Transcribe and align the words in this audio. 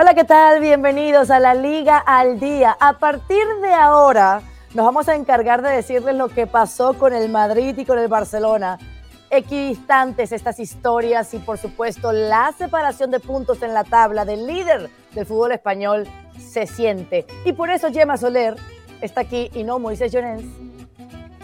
Hola, 0.00 0.14
¿qué 0.14 0.22
tal? 0.22 0.60
Bienvenidos 0.60 1.28
a 1.28 1.40
la 1.40 1.54
Liga 1.54 1.98
al 1.98 2.38
Día. 2.38 2.76
A 2.78 3.00
partir 3.00 3.44
de 3.60 3.74
ahora 3.74 4.42
nos 4.72 4.86
vamos 4.86 5.08
a 5.08 5.16
encargar 5.16 5.60
de 5.60 5.70
decirles 5.70 6.14
lo 6.14 6.28
que 6.28 6.46
pasó 6.46 6.94
con 6.94 7.12
el 7.12 7.28
Madrid 7.28 7.76
y 7.76 7.84
con 7.84 7.98
el 7.98 8.06
Barcelona. 8.06 8.78
Equidistantes 9.28 10.30
estas 10.30 10.60
historias 10.60 11.34
y 11.34 11.40
por 11.40 11.58
supuesto 11.58 12.12
la 12.12 12.52
separación 12.56 13.10
de 13.10 13.18
puntos 13.18 13.60
en 13.62 13.74
la 13.74 13.82
tabla 13.82 14.24
del 14.24 14.46
líder 14.46 14.88
del 15.14 15.26
fútbol 15.26 15.50
español 15.50 16.06
se 16.38 16.68
siente. 16.68 17.26
Y 17.44 17.52
por 17.52 17.68
eso 17.68 17.90
Gemma 17.90 18.16
Soler 18.16 18.54
está 19.00 19.22
aquí 19.22 19.50
y 19.52 19.64
no 19.64 19.80
Moisés 19.80 20.12
Llorens. 20.12 20.44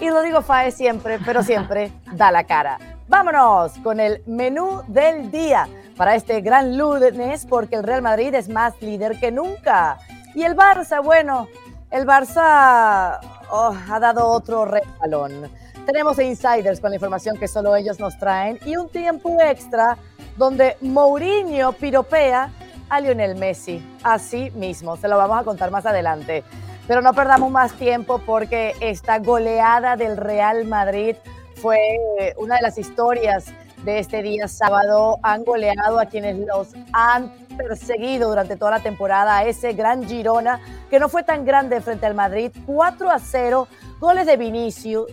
Y 0.00 0.10
Rodrigo 0.10 0.42
Fae 0.42 0.70
siempre, 0.70 1.18
pero 1.26 1.42
siempre 1.42 1.90
da 2.12 2.30
la 2.30 2.44
cara. 2.44 2.78
Vámonos 3.06 3.72
con 3.82 4.00
el 4.00 4.22
menú 4.26 4.82
del 4.88 5.30
día 5.30 5.68
para 5.94 6.14
este 6.14 6.40
gran 6.40 6.78
lunes 6.78 7.46
porque 7.46 7.76
el 7.76 7.82
Real 7.82 8.00
Madrid 8.00 8.32
es 8.34 8.48
más 8.48 8.80
líder 8.80 9.20
que 9.20 9.30
nunca. 9.30 9.98
Y 10.34 10.42
el 10.42 10.56
Barça, 10.56 11.04
bueno, 11.04 11.46
el 11.90 12.06
Barça 12.06 13.20
oh, 13.50 13.76
ha 13.90 14.00
dado 14.00 14.26
otro 14.28 14.64
regalón. 14.64 15.50
Tenemos 15.84 16.18
insiders 16.18 16.80
con 16.80 16.90
la 16.90 16.96
información 16.96 17.36
que 17.36 17.46
solo 17.46 17.76
ellos 17.76 18.00
nos 18.00 18.18
traen 18.18 18.58
y 18.64 18.76
un 18.76 18.88
tiempo 18.88 19.36
extra 19.38 19.98
donde 20.38 20.78
Mourinho 20.80 21.72
piropea 21.72 22.50
a 22.88 23.00
Lionel 23.00 23.36
Messi. 23.36 23.86
Así 24.02 24.50
mismo, 24.52 24.96
se 24.96 25.08
lo 25.08 25.18
vamos 25.18 25.38
a 25.38 25.44
contar 25.44 25.70
más 25.70 25.84
adelante. 25.84 26.42
Pero 26.88 27.02
no 27.02 27.12
perdamos 27.12 27.50
más 27.50 27.74
tiempo 27.74 28.18
porque 28.24 28.74
esta 28.80 29.18
goleada 29.18 29.96
del 29.96 30.16
Real 30.16 30.64
Madrid 30.64 31.16
fue 31.64 32.34
una 32.36 32.56
de 32.56 32.60
las 32.60 32.76
historias 32.76 33.46
de 33.86 33.98
este 33.98 34.22
día 34.22 34.48
sábado. 34.48 35.18
Han 35.22 35.44
goleado 35.44 35.98
a 35.98 36.04
quienes 36.04 36.36
los 36.46 36.74
han 36.92 37.32
perseguido 37.56 38.28
durante 38.28 38.56
toda 38.56 38.72
la 38.72 38.80
temporada, 38.80 39.38
a 39.38 39.44
ese 39.46 39.72
gran 39.72 40.06
Girona, 40.06 40.60
que 40.90 40.98
no 40.98 41.08
fue 41.08 41.22
tan 41.22 41.46
grande 41.46 41.80
frente 41.80 42.04
al 42.04 42.14
Madrid. 42.14 42.52
4 42.66 43.10
a 43.10 43.18
0, 43.18 43.66
goles 43.98 44.26
de 44.26 44.36
Vinicius, 44.36 45.06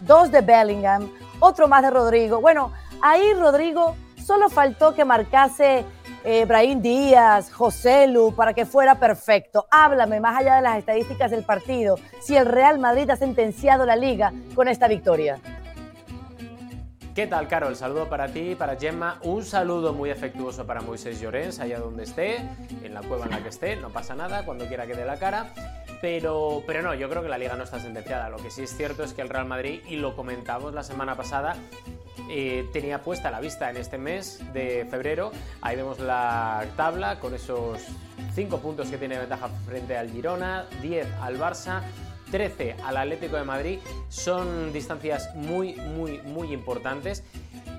dos 0.00 0.30
de 0.30 0.40
Bellingham, 0.40 1.12
otro 1.38 1.68
más 1.68 1.82
de 1.82 1.90
Rodrigo. 1.90 2.40
Bueno, 2.40 2.72
ahí 3.02 3.34
Rodrigo 3.34 3.94
solo 4.24 4.48
faltó 4.48 4.94
que 4.94 5.04
marcase 5.04 5.84
eh, 6.24 6.76
Díaz, 6.80 7.52
José 7.52 8.06
Lu, 8.06 8.34
para 8.34 8.54
que 8.54 8.64
fuera 8.64 8.94
perfecto. 8.94 9.66
Háblame, 9.70 10.18
más 10.18 10.38
allá 10.38 10.56
de 10.56 10.62
las 10.62 10.78
estadísticas 10.78 11.30
del 11.30 11.44
partido, 11.44 11.96
si 12.22 12.38
el 12.38 12.46
Real 12.46 12.78
Madrid 12.78 13.10
ha 13.10 13.16
sentenciado 13.16 13.84
la 13.84 13.96
liga 13.96 14.32
con 14.54 14.66
esta 14.66 14.88
victoria. 14.88 15.38
¿Qué 17.14 17.26
tal, 17.26 17.48
Carol? 17.48 17.74
Saludo 17.74 18.08
para 18.08 18.28
ti, 18.28 18.54
para 18.54 18.76
Gemma. 18.76 19.18
Un 19.24 19.44
saludo 19.44 19.92
muy 19.92 20.10
afectuoso 20.10 20.64
para 20.64 20.80
Moisés 20.80 21.20
Llorens, 21.20 21.58
allá 21.58 21.80
donde 21.80 22.04
esté, 22.04 22.36
en 22.84 22.94
la 22.94 23.00
cueva 23.02 23.24
en 23.24 23.32
la 23.32 23.42
que 23.42 23.48
esté. 23.48 23.74
No 23.74 23.90
pasa 23.90 24.14
nada, 24.14 24.44
cuando 24.44 24.66
quiera 24.66 24.86
que 24.86 24.94
dé 24.94 25.04
la 25.04 25.18
cara. 25.18 25.52
Pero, 26.00 26.62
pero 26.68 26.82
no, 26.82 26.94
yo 26.94 27.10
creo 27.10 27.20
que 27.20 27.28
la 27.28 27.36
liga 27.36 27.56
no 27.56 27.64
está 27.64 27.80
sentenciada. 27.80 28.28
Lo 28.28 28.36
que 28.36 28.50
sí 28.52 28.62
es 28.62 28.76
cierto 28.76 29.02
es 29.02 29.12
que 29.12 29.22
el 29.22 29.28
Real 29.28 29.44
Madrid, 29.44 29.80
y 29.88 29.96
lo 29.96 30.14
comentamos 30.14 30.72
la 30.72 30.84
semana 30.84 31.16
pasada, 31.16 31.56
eh, 32.30 32.68
tenía 32.72 33.02
puesta 33.02 33.32
la 33.32 33.40
vista 33.40 33.68
en 33.70 33.76
este 33.76 33.98
mes 33.98 34.40
de 34.52 34.86
febrero. 34.88 35.32
Ahí 35.62 35.76
vemos 35.76 35.98
la 35.98 36.64
tabla 36.76 37.18
con 37.18 37.34
esos 37.34 37.82
5 38.34 38.58
puntos 38.60 38.88
que 38.88 38.98
tiene 38.98 39.18
ventaja 39.18 39.48
frente 39.66 39.96
al 39.96 40.10
Girona, 40.10 40.66
10 40.80 41.08
al 41.20 41.40
Barça. 41.40 41.82
13 42.30 42.76
al 42.84 42.96
Atlético 42.96 43.36
de 43.36 43.44
Madrid. 43.44 43.78
Son 44.08 44.72
distancias 44.72 45.34
muy, 45.34 45.74
muy, 45.74 46.18
muy 46.22 46.52
importantes. 46.52 47.24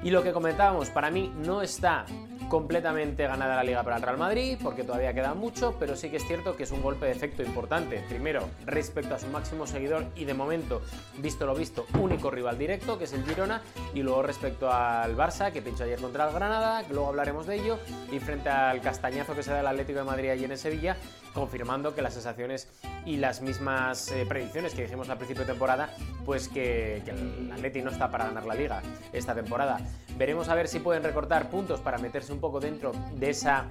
Y 0.04 0.10
lo 0.10 0.24
que 0.24 0.32
comentábamos, 0.32 0.90
para 0.90 1.12
mí 1.12 1.32
no 1.44 1.62
está 1.62 2.06
completamente 2.52 3.26
ganada 3.26 3.56
la 3.56 3.64
liga 3.64 3.82
para 3.82 3.96
el 3.96 4.02
Real 4.02 4.18
Madrid, 4.18 4.58
porque 4.62 4.84
todavía 4.84 5.14
queda 5.14 5.34
mucho, 5.34 5.78
pero 5.80 5.96
sí 5.96 6.10
que 6.10 6.18
es 6.18 6.28
cierto 6.28 6.58
que 6.58 6.64
es 6.64 6.72
un 6.72 6.82
golpe 6.82 7.06
de 7.06 7.14
efecto 7.14 7.44
importante. 7.44 8.04
Primero, 8.10 8.46
respecto 8.66 9.16
a 9.16 9.20
su 9.20 9.28
máximo 9.28 9.66
seguidor 9.66 10.08
y 10.18 10.26
de 10.26 10.34
momento, 10.34 10.82
visto 11.20 11.46
lo 11.46 11.56
visto, 11.56 11.86
único 11.98 12.30
rival 12.30 12.58
directo, 12.58 12.98
que 12.98 13.06
es 13.06 13.14
el 13.14 13.24
Girona, 13.24 13.62
y 13.94 14.04
luego 14.04 14.22
respecto 14.24 14.70
al 14.70 15.16
Barça, 15.16 15.54
que 15.54 15.62
pinchó 15.62 15.86
ayer 15.86 16.02
contra 16.02 16.28
el 16.28 16.34
Granada, 16.34 16.84
que 16.86 16.94
luego 16.94 17.08
hablaremos 17.08 17.48
de 17.48 17.56
ello, 17.56 17.80
y 18.12 18.20
frente 18.20 18.50
al 18.50 18.82
castañazo 18.82 19.34
que 19.34 19.44
se 19.44 19.52
da 19.52 19.62
el 19.62 19.68
Atlético 19.68 20.00
de 20.00 20.06
Madrid 20.06 20.32
allí 20.32 20.44
en 20.44 20.58
Sevilla, 20.58 20.98
confirmando 21.34 21.96
que 21.96 22.02
las 22.02 22.16
sensaciones 22.16 22.68
y 23.06 23.16
las 23.16 23.42
mismas 23.42 24.12
eh, 24.12 24.26
predicciones 24.28 24.74
que 24.74 24.82
dijimos 24.82 25.08
al 25.08 25.16
principio 25.16 25.46
de 25.46 25.52
temporada, 25.54 25.90
pues 26.26 26.50
que, 26.50 27.02
que 27.06 27.12
el 27.12 27.50
Atleti 27.54 27.82
no 27.82 27.92
está 27.92 28.12
para 28.12 28.26
ganar 28.26 28.46
la 28.46 28.56
liga 28.56 28.82
esta 29.14 29.34
temporada. 29.34 29.80
Veremos 30.18 30.50
a 30.50 30.56
ver 30.56 30.68
si 30.68 30.80
pueden 30.80 31.04
recortar 31.04 31.50
puntos 31.50 31.80
para 31.80 31.98
meterse 31.98 32.34
un 32.34 32.41
poco 32.42 32.60
dentro 32.60 32.92
de 33.16 33.30
esa 33.30 33.68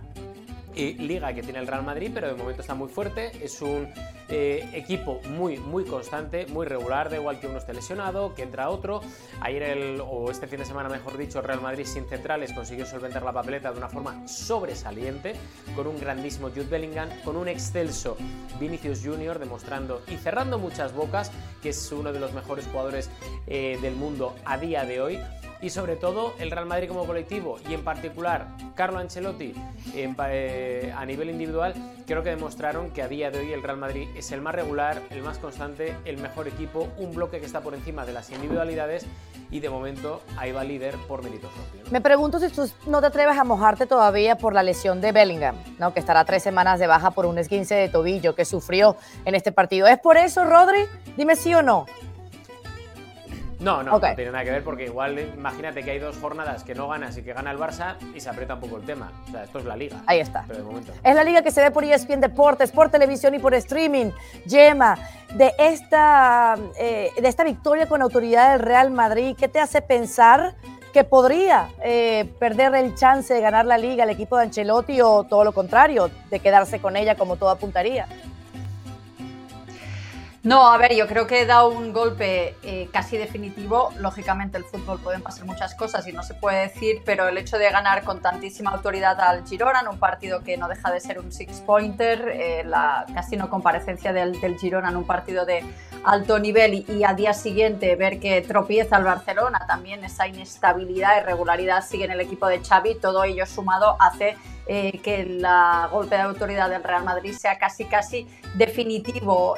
eh, 0.77 0.95
liga 0.99 1.35
que 1.35 1.43
tiene 1.43 1.59
el 1.59 1.67
Real 1.67 1.85
Madrid, 1.85 2.11
pero 2.15 2.29
de 2.29 2.35
momento 2.35 2.63
está 2.63 2.75
muy 2.75 2.89
fuerte. 2.89 3.33
Es 3.45 3.61
un 3.61 3.89
eh, 4.29 4.71
equipo 4.73 5.21
muy, 5.29 5.57
muy 5.59 5.85
constante, 5.85 6.47
muy 6.47 6.65
regular, 6.65 7.11
da 7.11 7.17
igual 7.17 7.41
que 7.41 7.49
uno 7.49 7.59
esté 7.59 7.75
lesionado, 7.75 8.35
que 8.35 8.43
entra 8.45 8.71
otro. 8.71 9.01
Ayer, 9.41 9.65
el, 9.65 10.01
o 10.01 10.31
este 10.31 10.47
fin 10.47 10.61
de 10.61 10.65
semana, 10.65 10.89
mejor 10.89 11.19
dicho, 11.19 11.41
el 11.41 11.45
Real 11.45 11.61
Madrid 11.61 11.85
sin 11.85 12.07
centrales 12.09 12.53
consiguió 12.53 12.87
solventar 12.87 13.25
la 13.25 13.33
papeleta 13.33 13.73
de 13.73 13.79
una 13.79 13.89
forma 13.89 14.27
sobresaliente, 14.29 15.35
con 15.75 15.89
un 15.89 15.99
grandísimo 15.99 16.49
Jude 16.49 16.69
Bellingham, 16.71 17.09
con 17.25 17.37
un 17.37 17.49
excelso 17.49 18.17
Vinicius 18.61 19.03
Junior, 19.05 19.41
demostrando 19.41 20.03
y 20.07 20.17
cerrando 20.17 20.61
muchas 20.61 20.95
bocas 20.95 21.33
que 21.61 21.71
es 21.71 21.93
uno 21.93 22.13
de 22.13 22.21
los 22.21 22.33
mejores 22.33 22.67
jugadores 22.69 23.11
eh, 23.49 23.77
del 23.83 23.97
mundo 23.97 24.37
a 24.45 24.57
día 24.57 24.85
de 24.85 25.01
hoy 25.01 25.19
y 25.63 25.71
sobre 25.71 25.97
todo 25.97 26.35
el 26.39 26.51
Real 26.51 26.67
Madrid 26.67 26.89
como 26.89 27.07
colectivo 27.07 27.59
y 27.69 27.75
en 27.75 27.85
particular 27.85 28.47
Carlo 28.75 28.99
Ancelotti 28.99 29.55
eh, 29.95 30.95
a 30.97 31.05
nivel 31.05 31.31
individual 31.31 31.75
creo 32.07 32.23
que 32.23 32.31
demostraron 32.31 32.91
que 32.91 33.03
a 33.03 33.09
día 33.09 33.31
de 33.31 33.41
hoy 33.41 33.53
el 33.53 33.63
Real 33.63 33.77
Madrid 33.77 34.09
es 34.17 34.33
el 34.33 34.41
más 34.41 34.55
regular, 34.55 35.03
el 35.11 35.23
más 35.23 35.39
constante, 35.39 35.97
el 36.05 36.19
mejor 36.19 36.49
equipo, 36.49 36.89
un 36.99 37.15
bloque 37.15 37.41
que 37.41 37.47
está 37.47 37.61
por 37.61 37.75
encima 37.75 38.05
de 38.05 38.13
las 38.13 38.31
individualidades 38.31 39.07
y 39.51 39.61
de 39.61 39.69
momento 39.69 40.23
ahí 40.37 40.53
va 40.53 40.65
líder 40.65 40.95
por 41.09 41.23
mérito. 41.23 41.49
Me 41.91 42.01
pregunto 42.01 42.39
si 42.39 42.49
tú 42.49 42.71
no 42.87 43.01
te 43.01 43.09
atreves 43.09 43.37
a 43.37 43.45
mojarte 43.45 43.87
todavía 43.87 44.37
por 44.37 44.55
la 44.55 44.63
lesión 44.63 45.01
de 45.01 45.13
Bellingham, 45.13 45.57
¿no? 45.79 45.93
que 45.93 46.01
estará 46.01 46.25
tres 46.25 46.43
semanas 46.43 46.79
de 46.79 46.87
baja 46.87 47.11
por 47.11 47.27
un 47.27 47.39
esguince 47.39 47.75
de 47.75 47.89
tobillo 47.89 48.35
que 48.35 48.45
sufrió 48.45 48.97
en 49.25 49.35
este 49.35 49.53
partido. 49.53 49.87
¿Es 49.87 49.99
por 49.99 50.17
eso, 50.17 50.45
Rodri? 50.45 50.81
Dime 51.17 51.37
sí 51.37 51.55
o 51.55 51.63
no. 51.63 51.87
No, 53.61 53.83
no, 53.83 53.93
no 53.93 54.01
tiene 54.01 54.31
nada 54.31 54.45
que 54.45 54.51
ver 54.51 54.65
porque 54.65 54.85
igual 54.85 55.19
imagínate 55.19 55.83
que 55.83 55.91
hay 55.91 55.99
dos 55.99 56.17
jornadas 56.19 56.65
que 56.65 56.75
no 56.75 56.89
ganas 56.89 57.17
y 57.19 57.23
que 57.23 57.33
gana 57.35 57.51
el 57.51 57.59
Barça 57.59 57.97
y 58.15 58.21
se 58.21 58.31
aprieta 58.31 58.55
un 58.55 58.61
poco 58.61 58.79
el 58.79 58.85
tema. 58.85 59.13
O 59.29 59.31
sea, 59.31 59.45
esto 59.45 59.59
es 59.59 59.65
la 59.67 59.77
liga. 59.77 59.99
Ahí 60.07 60.21
está. 60.21 60.47
Es 61.05 61.15
la 61.15 61.25
liga 61.25 61.43
que 61.43 61.51
se 61.51 61.61
ve 61.61 61.71
por 61.71 61.85
ESPN 61.85 62.21
Deportes, 62.21 62.73
por 62.73 62.91
televisión 62.91 63.35
y 63.35 63.39
por 63.39 63.55
streaming. 63.55 64.11
Yema, 64.47 64.99
de 65.35 65.53
esta, 65.59 66.57
eh, 66.79 67.11
de 67.21 67.29
esta 67.29 67.45
victoria 67.45 67.87
con 67.87 68.03
autoridad 68.03 68.53
del 68.53 68.61
Real 68.61 68.91
Madrid, 68.91 69.37
¿qué 69.39 69.49
te 69.49 69.61
hace 69.61 69.83
pensar 69.83 70.55
que 70.93 71.05
podría 71.05 71.69
eh, 71.85 72.33
perder 72.39 72.75
el 72.75 72.95
chance 72.95 73.33
de 73.33 73.41
ganar 73.41 73.65
la 73.65 73.79
liga 73.79 74.05
el 74.05 74.11
equipo 74.11 74.37
de 74.37 74.45
Ancelotti 74.45 75.01
o 75.01 75.25
todo 75.25 75.45
lo 75.45 75.53
contrario, 75.53 76.11
de 76.31 76.41
quedarse 76.41 76.81
con 76.81 76.97
ella 76.97 77.15
como 77.15 77.37
todo 77.37 77.51
apuntaría? 77.51 78.07
No, 80.43 80.71
a 80.73 80.79
ver, 80.79 80.95
yo 80.95 81.07
creo 81.07 81.27
que 81.27 81.45
da 81.45 81.67
un 81.67 81.93
golpe 81.93 82.57
eh, 82.63 82.89
casi 82.91 83.19
definitivo. 83.19 83.93
Lógicamente, 83.99 84.57
el 84.57 84.65
fútbol 84.65 84.99
pueden 84.99 85.21
pasar 85.21 85.45
muchas 85.45 85.75
cosas 85.75 86.07
y 86.09 86.13
no 86.13 86.23
se 86.23 86.33
puede 86.33 86.63
decir, 86.63 87.03
pero 87.05 87.29
el 87.29 87.37
hecho 87.37 87.59
de 87.59 87.71
ganar 87.71 88.05
con 88.05 88.23
tantísima 88.23 88.71
autoridad 88.71 89.21
al 89.21 89.47
Girona 89.47 89.81
en 89.81 89.89
un 89.89 89.99
partido 89.99 90.43
que 90.43 90.57
no 90.57 90.67
deja 90.67 90.91
de 90.91 91.01
ser 91.01 91.19
un 91.19 91.31
six-pointer, 91.31 92.27
eh, 92.29 92.63
la 92.65 93.05
casi 93.13 93.37
no 93.37 93.51
comparecencia 93.51 94.15
del, 94.15 94.41
del, 94.41 94.59
Girona 94.59 94.89
en 94.89 94.97
un 94.97 95.05
partido 95.05 95.45
de 95.45 95.63
alto 96.05 96.39
nivel 96.39 96.73
y, 96.73 96.87
y, 96.89 97.05
al 97.05 97.17
día 97.17 97.35
siguiente 97.35 97.95
ver 97.97 98.19
que 98.19 98.41
tropieza 98.41 98.97
el 98.97 99.05
Barcelona, 99.05 99.67
también 99.69 100.03
esa 100.05 100.27
inestabilidad, 100.27 101.21
irregularidad 101.21 101.85
sigue 101.85 102.07
en 102.07 102.13
el 102.13 102.21
equipo 102.23 102.47
de 102.47 102.65
Xavi, 102.65 102.95
todo 102.95 103.25
ello 103.25 103.45
sumado 103.45 103.99
hace 104.01 104.39
eh, 104.67 105.01
que 105.03 105.21
el 105.21 105.47
golpe 105.91 106.15
de 106.15 106.23
autoridad 106.23 106.71
del 106.71 106.83
Real 106.83 107.05
Madrid 107.05 107.35
sea 107.35 107.59
casi 107.59 107.85
casi 107.85 108.27
definitivo. 108.55 109.57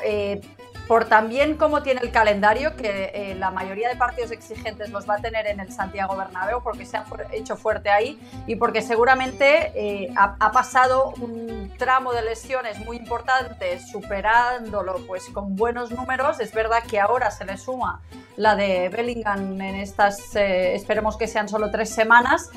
Eh, 0.83 0.89
por 0.89 1.07
también 1.07 1.57
cómo 1.57 1.83
tiene 1.83 2.01
el 2.03 2.11
calendario, 2.11 2.77
que 2.77 3.13
eh, 3.15 3.35
la 3.35 3.51
mayoría 3.51 3.89
de 3.89 3.97
partidos 3.97 4.31
exigentes 4.31 4.91
los 4.91 5.09
va 5.09 5.15
a 5.15 5.19
tener 5.19 5.47
en 5.47 5.61
el 5.61 5.73
Santiago 5.73 6.17
Bernabéu, 6.17 6.63
porque 6.63 6.85
se 6.87 6.97
ha 6.97 7.05
hecho 7.33 7.57
fuerte 7.57 7.91
ahí 7.91 8.21
y 8.47 8.57
porque 8.57 8.83
seguramente 8.83 9.73
eh, 9.75 10.13
ha, 10.17 10.53
pasado 10.53 11.15
un 11.21 11.73
tramo 11.79 12.13
de 12.13 12.23
lesiones 12.23 12.79
muy 12.81 12.97
importante, 12.97 13.81
superándolo 13.81 14.97
pues 15.07 15.27
con 15.31 15.57
buenos 15.57 15.91
números. 15.91 16.41
Es 16.41 16.53
verdad 16.53 16.83
que 16.83 17.01
ahora 17.01 17.31
se 17.31 17.45
le 17.45 17.57
suma 17.57 18.03
la 18.37 18.55
de 18.55 18.89
Bellingham 18.89 19.61
en 19.61 19.77
estas, 19.77 20.35
eh, 20.37 20.75
esperemos 20.75 21.17
que 21.17 21.27
sean 21.27 21.49
solo 21.49 21.71
tres 21.71 21.91
semanas, 21.91 22.51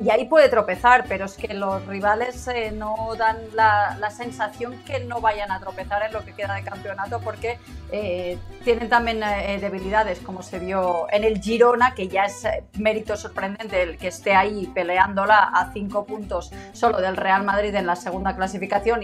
y 0.00 0.08
ahí 0.08 0.24
puede 0.24 0.48
tropezar, 0.48 1.04
pero 1.06 1.26
es 1.26 1.34
que 1.34 1.52
los 1.52 1.84
rivales 1.86 2.48
no 2.72 3.14
dan 3.18 3.36
la, 3.52 3.94
la 4.00 4.10
sensación 4.10 4.82
que 4.86 5.00
no 5.00 5.20
vayan 5.20 5.52
a 5.52 5.60
tropezar 5.60 6.02
en 6.02 6.14
lo 6.14 6.24
que 6.24 6.32
queda 6.32 6.54
de 6.54 6.62
campeonato, 6.62 7.20
porque 7.20 7.58
eh, 7.92 8.38
tienen 8.64 8.88
también 8.88 9.22
eh, 9.22 9.58
debilidades, 9.60 10.18
como 10.18 10.42
se 10.42 10.58
vio 10.58 11.06
en 11.10 11.24
el 11.24 11.40
Girona, 11.40 11.94
que 11.94 12.08
ya 12.08 12.24
es 12.24 12.44
eh, 12.44 12.64
mérito 12.78 13.16
sorprendente 13.16 13.82
el 13.82 13.96
que 13.96 14.08
esté 14.08 14.34
ahí 14.34 14.66
peleándola 14.74 15.50
a 15.54 15.72
cinco 15.72 16.04
puntos 16.04 16.52
solo 16.72 17.00
del 17.00 17.16
Real 17.16 17.44
Madrid 17.44 17.74
en 17.74 17.86
la 17.86 17.94
segunda 17.94 18.34
clasificación 18.34 19.02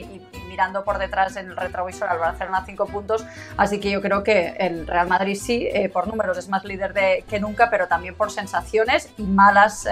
mirando 0.53 0.85
por 0.85 0.99
detrás 0.99 1.37
en 1.37 1.49
el 1.49 1.57
retrovisor 1.57 2.11
al 2.11 2.19
Barcelona 2.19 2.59
a 2.59 2.67
cinco 2.67 2.85
puntos. 2.85 3.25
Así 3.57 3.81
que 3.81 3.91
yo 3.91 4.03
creo 4.03 4.23
que 4.23 4.55
el 4.59 4.87
Real 4.87 5.09
Madrid 5.09 5.35
sí, 5.35 5.67
por 5.95 6.07
números 6.09 6.37
es 6.37 6.51
más 6.51 6.63
líder 6.65 6.93
de, 6.93 7.25
que 7.27 7.41
nunca, 7.41 7.71
pero 7.71 7.89
también 7.89 8.15
por 8.15 8.31
sensaciones 8.31 9.09
y 9.17 9.23
malas, 9.23 9.87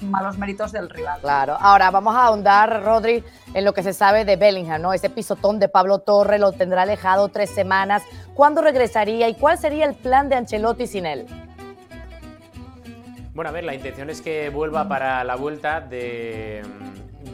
malos 0.00 0.38
méritos 0.38 0.72
del 0.72 0.88
rival. 0.88 1.20
Claro, 1.20 1.58
ahora 1.60 1.90
vamos 1.90 2.16
a 2.16 2.24
ahondar, 2.24 2.82
Rodri, 2.82 3.22
en 3.52 3.64
lo 3.66 3.74
que 3.74 3.82
se 3.82 3.92
sabe 3.92 4.24
de 4.24 4.36
Bellingham, 4.36 4.80
¿no? 4.80 4.94
Ese 4.94 5.10
pisotón 5.10 5.58
de 5.58 5.68
Pablo 5.68 5.98
Torre 5.98 6.38
lo 6.38 6.52
tendrá 6.52 6.82
alejado 6.82 7.28
tres 7.28 7.50
semanas. 7.50 8.02
¿Cuándo 8.32 8.62
regresaría 8.62 9.28
y 9.28 9.34
cuál 9.34 9.58
sería 9.58 9.84
el 9.84 9.94
plan 9.94 10.30
de 10.30 10.36
Ancelotti 10.36 10.86
sin 10.86 11.04
él? 11.04 11.26
Bueno, 13.34 13.50
a 13.50 13.52
ver, 13.52 13.64
la 13.64 13.74
intención 13.74 14.08
es 14.08 14.22
que 14.22 14.48
vuelva 14.48 14.88
para 14.88 15.22
la 15.22 15.36
vuelta 15.36 15.82
de, 15.82 16.62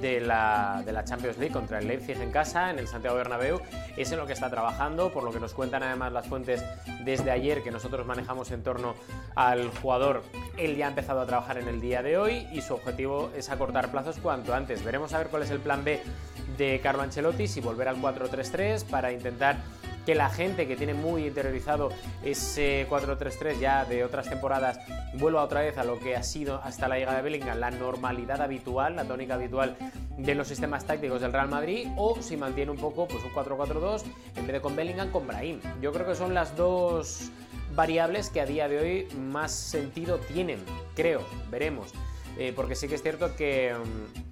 de 0.00 0.20
la, 0.20 0.82
de 0.84 0.92
la, 0.92 1.04
Champions 1.04 1.38
League 1.38 1.52
contra 1.52 1.78
el 1.78 1.88
Leipzig 1.88 2.20
en 2.20 2.30
casa, 2.30 2.70
en 2.70 2.78
el 2.78 2.88
Santiago 2.88 3.16
Bernabéu. 3.16 3.60
Es 3.96 4.12
en 4.12 4.18
lo 4.18 4.26
que 4.26 4.32
está 4.32 4.50
trabajando, 4.50 5.12
por 5.12 5.24
lo 5.24 5.32
que 5.32 5.40
nos 5.40 5.54
cuentan 5.54 5.82
además 5.82 6.12
las 6.12 6.26
fuentes 6.26 6.64
desde 7.04 7.30
ayer 7.30 7.62
que 7.62 7.70
nosotros 7.70 8.06
manejamos 8.06 8.50
en 8.50 8.62
torno 8.62 8.94
al 9.34 9.70
jugador. 9.78 10.22
Él 10.56 10.76
ya 10.76 10.86
ha 10.86 10.88
empezado 10.88 11.20
a 11.20 11.26
trabajar 11.26 11.58
en 11.58 11.68
el 11.68 11.80
día 11.80 12.02
de 12.02 12.16
hoy 12.16 12.46
y 12.52 12.62
su 12.62 12.74
objetivo 12.74 13.30
es 13.36 13.50
acortar 13.50 13.90
plazos 13.90 14.18
cuanto 14.18 14.54
antes. 14.54 14.84
Veremos 14.84 15.12
a 15.12 15.18
ver 15.18 15.28
cuál 15.28 15.42
es 15.42 15.50
el 15.50 15.60
plan 15.60 15.84
B 15.84 16.00
de 16.56 16.80
Carlo 16.82 17.02
Ancelotti, 17.02 17.48
si 17.48 17.60
volver 17.60 17.88
al 17.88 17.96
4-3-3 17.96 18.84
para 18.84 19.12
intentar 19.12 19.56
que 20.04 20.14
la 20.14 20.28
gente 20.30 20.66
que 20.66 20.76
tiene 20.76 20.94
muy 20.94 21.26
interiorizado 21.26 21.90
ese 22.24 22.86
4-3-3 22.88 23.58
ya 23.58 23.84
de 23.84 24.04
otras 24.04 24.28
temporadas 24.28 24.80
vuelva 25.14 25.42
otra 25.42 25.60
vez 25.60 25.78
a 25.78 25.84
lo 25.84 25.98
que 25.98 26.16
ha 26.16 26.22
sido 26.22 26.60
hasta 26.62 26.88
la 26.88 26.98
llegada 26.98 27.18
de 27.18 27.22
Bellingham, 27.22 27.58
la 27.58 27.70
normalidad 27.70 28.40
habitual, 28.40 28.96
la 28.96 29.04
tónica 29.04 29.34
habitual 29.34 29.76
de 30.16 30.34
los 30.34 30.48
sistemas 30.48 30.84
tácticos 30.84 31.20
del 31.20 31.32
Real 31.32 31.48
Madrid, 31.48 31.88
o 31.96 32.20
si 32.20 32.36
mantiene 32.36 32.70
un 32.70 32.78
poco 32.78 33.06
pues 33.06 33.22
un 33.24 33.30
4-4-2 33.30 34.02
en 34.36 34.46
vez 34.46 34.54
de 34.54 34.60
con 34.60 34.76
Bellingham, 34.76 35.10
con 35.10 35.26
Brahim. 35.26 35.60
Yo 35.80 35.92
creo 35.92 36.06
que 36.06 36.14
son 36.14 36.34
las 36.34 36.56
dos 36.56 37.30
variables 37.74 38.28
que 38.30 38.40
a 38.40 38.46
día 38.46 38.68
de 38.68 38.78
hoy 38.78 39.08
más 39.16 39.52
sentido 39.52 40.18
tienen, 40.18 40.58
creo, 40.94 41.22
veremos. 41.50 41.92
Eh, 42.38 42.52
porque 42.54 42.74
sí 42.74 42.88
que 42.88 42.94
es 42.94 43.02
cierto 43.02 43.36
que... 43.36 43.74
Mm, 43.74 44.31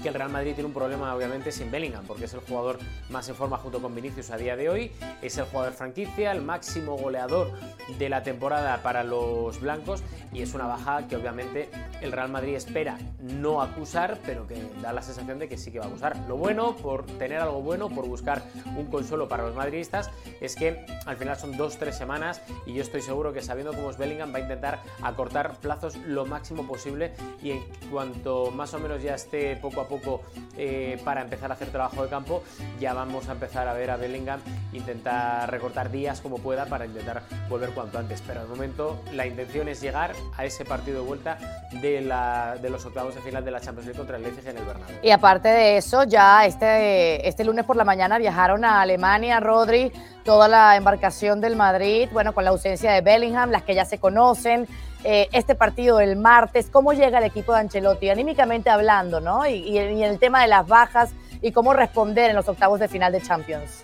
que 0.00 0.08
el 0.08 0.14
Real 0.14 0.30
Madrid 0.30 0.54
tiene 0.54 0.66
un 0.66 0.74
problema 0.74 1.14
obviamente 1.14 1.52
sin 1.52 1.70
Bellingham, 1.70 2.04
porque 2.06 2.24
es 2.24 2.34
el 2.34 2.40
jugador 2.40 2.78
más 3.08 3.28
en 3.28 3.34
forma 3.34 3.56
junto 3.58 3.80
con 3.80 3.94
Vinicius 3.94 4.30
a 4.30 4.36
día 4.36 4.56
de 4.56 4.68
hoy, 4.68 4.92
es 5.22 5.36
el 5.38 5.44
jugador 5.44 5.72
franquicia, 5.72 6.32
el 6.32 6.42
máximo 6.42 6.96
goleador 6.96 7.52
de 7.98 8.08
la 8.08 8.22
temporada 8.22 8.82
para 8.82 9.04
los 9.04 9.60
blancos. 9.60 10.02
Y 10.32 10.42
es 10.42 10.54
una 10.54 10.66
baja 10.66 11.08
que 11.08 11.16
obviamente 11.16 11.68
el 12.00 12.12
Real 12.12 12.28
Madrid 12.28 12.54
espera 12.54 12.98
no 13.20 13.60
acusar, 13.60 14.18
pero 14.24 14.46
que 14.46 14.62
da 14.80 14.92
la 14.92 15.02
sensación 15.02 15.38
de 15.38 15.48
que 15.48 15.58
sí 15.58 15.72
que 15.72 15.80
va 15.80 15.86
a 15.86 15.88
acusar. 15.88 16.16
Lo 16.28 16.36
bueno, 16.36 16.76
por 16.76 17.04
tener 17.04 17.40
algo 17.40 17.62
bueno, 17.62 17.88
por 17.88 18.06
buscar 18.06 18.42
un 18.76 18.86
consuelo 18.86 19.28
para 19.28 19.44
los 19.44 19.54
madridistas, 19.54 20.10
es 20.40 20.54
que 20.54 20.86
al 21.06 21.16
final 21.16 21.36
son 21.36 21.56
dos, 21.56 21.78
tres 21.78 21.96
semanas 21.96 22.42
y 22.66 22.74
yo 22.74 22.82
estoy 22.82 23.02
seguro 23.02 23.32
que 23.32 23.42
sabiendo 23.42 23.72
cómo 23.72 23.90
es 23.90 23.98
Bellingham 23.98 24.32
va 24.32 24.38
a 24.38 24.42
intentar 24.42 24.82
acortar 25.02 25.58
plazos 25.58 25.96
lo 25.96 26.26
máximo 26.26 26.66
posible. 26.66 27.12
Y 27.42 27.50
en 27.50 27.64
cuanto 27.90 28.50
más 28.50 28.72
o 28.74 28.78
menos 28.78 29.02
ya 29.02 29.14
esté 29.14 29.56
poco 29.56 29.80
a 29.80 29.88
poco 29.90 30.22
eh, 30.56 30.98
para 31.04 31.20
empezar 31.20 31.50
a 31.50 31.54
hacer 31.54 31.68
trabajo 31.68 32.02
de 32.02 32.08
campo, 32.08 32.42
ya 32.78 32.94
vamos 32.94 33.28
a 33.28 33.32
empezar 33.32 33.68
a 33.68 33.74
ver 33.74 33.90
a 33.90 33.96
Bellingham 33.96 34.40
intentar 34.72 35.50
recortar 35.50 35.90
días 35.90 36.20
como 36.20 36.38
pueda 36.38 36.66
para 36.66 36.86
intentar 36.86 37.22
volver 37.48 37.70
cuanto 37.70 37.98
antes. 37.98 38.22
Pero 38.26 38.42
de 38.42 38.46
momento 38.46 39.02
la 39.12 39.26
intención 39.26 39.68
es 39.68 39.80
llegar 39.82 40.12
a 40.36 40.44
ese 40.46 40.64
partido 40.64 41.02
de 41.02 41.06
vuelta 41.06 41.38
de, 41.82 42.00
la, 42.00 42.56
de 42.60 42.70
los 42.70 42.86
octavos 42.86 43.14
de 43.14 43.20
final 43.20 43.44
de 43.44 43.50
la 43.50 43.60
Champions 43.60 43.86
League 43.86 43.98
contra 43.98 44.16
el 44.16 44.22
Leipzig 44.22 44.46
en 44.48 44.56
el 44.56 44.64
Bernabéu. 44.64 44.96
Y 45.02 45.10
aparte 45.10 45.48
de 45.48 45.76
eso, 45.76 46.04
ya 46.04 46.46
este, 46.46 47.28
este 47.28 47.44
lunes 47.44 47.64
por 47.64 47.76
la 47.76 47.84
mañana 47.84 48.18
viajaron 48.18 48.64
a 48.64 48.80
Alemania, 48.80 49.40
Rodri, 49.40 49.92
toda 50.24 50.48
la 50.48 50.76
embarcación 50.76 51.40
del 51.40 51.56
Madrid, 51.56 52.08
bueno, 52.12 52.32
con 52.32 52.44
la 52.44 52.50
ausencia 52.50 52.92
de 52.92 53.00
Bellingham, 53.00 53.50
las 53.50 53.62
que 53.64 53.74
ya 53.74 53.84
se 53.84 53.98
conocen. 53.98 54.68
Eh, 55.02 55.28
este 55.32 55.54
partido 55.54 55.96
del 55.96 56.16
martes, 56.16 56.68
cómo 56.70 56.92
llega 56.92 57.18
el 57.18 57.24
equipo 57.24 57.52
de 57.52 57.60
Ancelotti, 57.60 58.10
anímicamente 58.10 58.68
hablando, 58.68 59.20
¿no? 59.20 59.46
Y, 59.46 59.54
y, 59.54 59.78
el 59.78 60.18
tema 60.18 60.42
de 60.42 60.48
las 60.48 60.66
bajas 60.66 61.12
y 61.40 61.52
cómo 61.52 61.72
responder 61.72 62.28
en 62.28 62.36
los 62.36 62.46
octavos 62.48 62.80
de 62.80 62.88
final 62.88 63.10
de 63.10 63.22
Champions. 63.22 63.82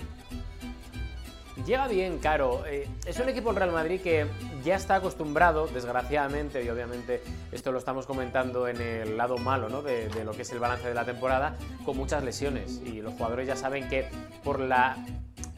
Llega 1.65 1.89
bien, 1.89 2.19
Caro. 2.19 2.67
Eh, 2.67 2.87
es 3.07 3.19
un 3.19 3.31
equipo 3.31 3.49
el 3.51 3.57
Real 3.57 3.73
Madrid 3.73 4.01
que 4.03 4.27
ya 4.63 4.77
está 4.77 4.97
acostumbrado, 4.97 5.67
desgraciadamente, 5.69 6.63
y 6.63 6.69
obviamente 6.69 7.23
esto 7.51 7.73
lo 7.73 7.79
estamos 7.79 8.05
comentando 8.05 8.69
en 8.69 8.79
el 8.81 9.17
lado 9.17 9.39
malo 9.39 9.71
¿no? 9.71 9.81
de 9.81 10.23
lo 10.23 10.33
que 10.33 10.43
es 10.43 10.53
el 10.53 10.59
balance 10.59 10.87
de 10.87 10.95
la 10.95 11.07
temporada, 11.07 11.57
con 11.87 11.97
muchas 11.97 12.23
lesiones. 12.23 12.83
Y 12.85 13.01
los 13.01 13.15
jugadores 13.15 13.47
ya 13.47 13.57
saben 13.57 13.89
que 13.89 14.07
por 14.45 14.61
la 14.61 14.99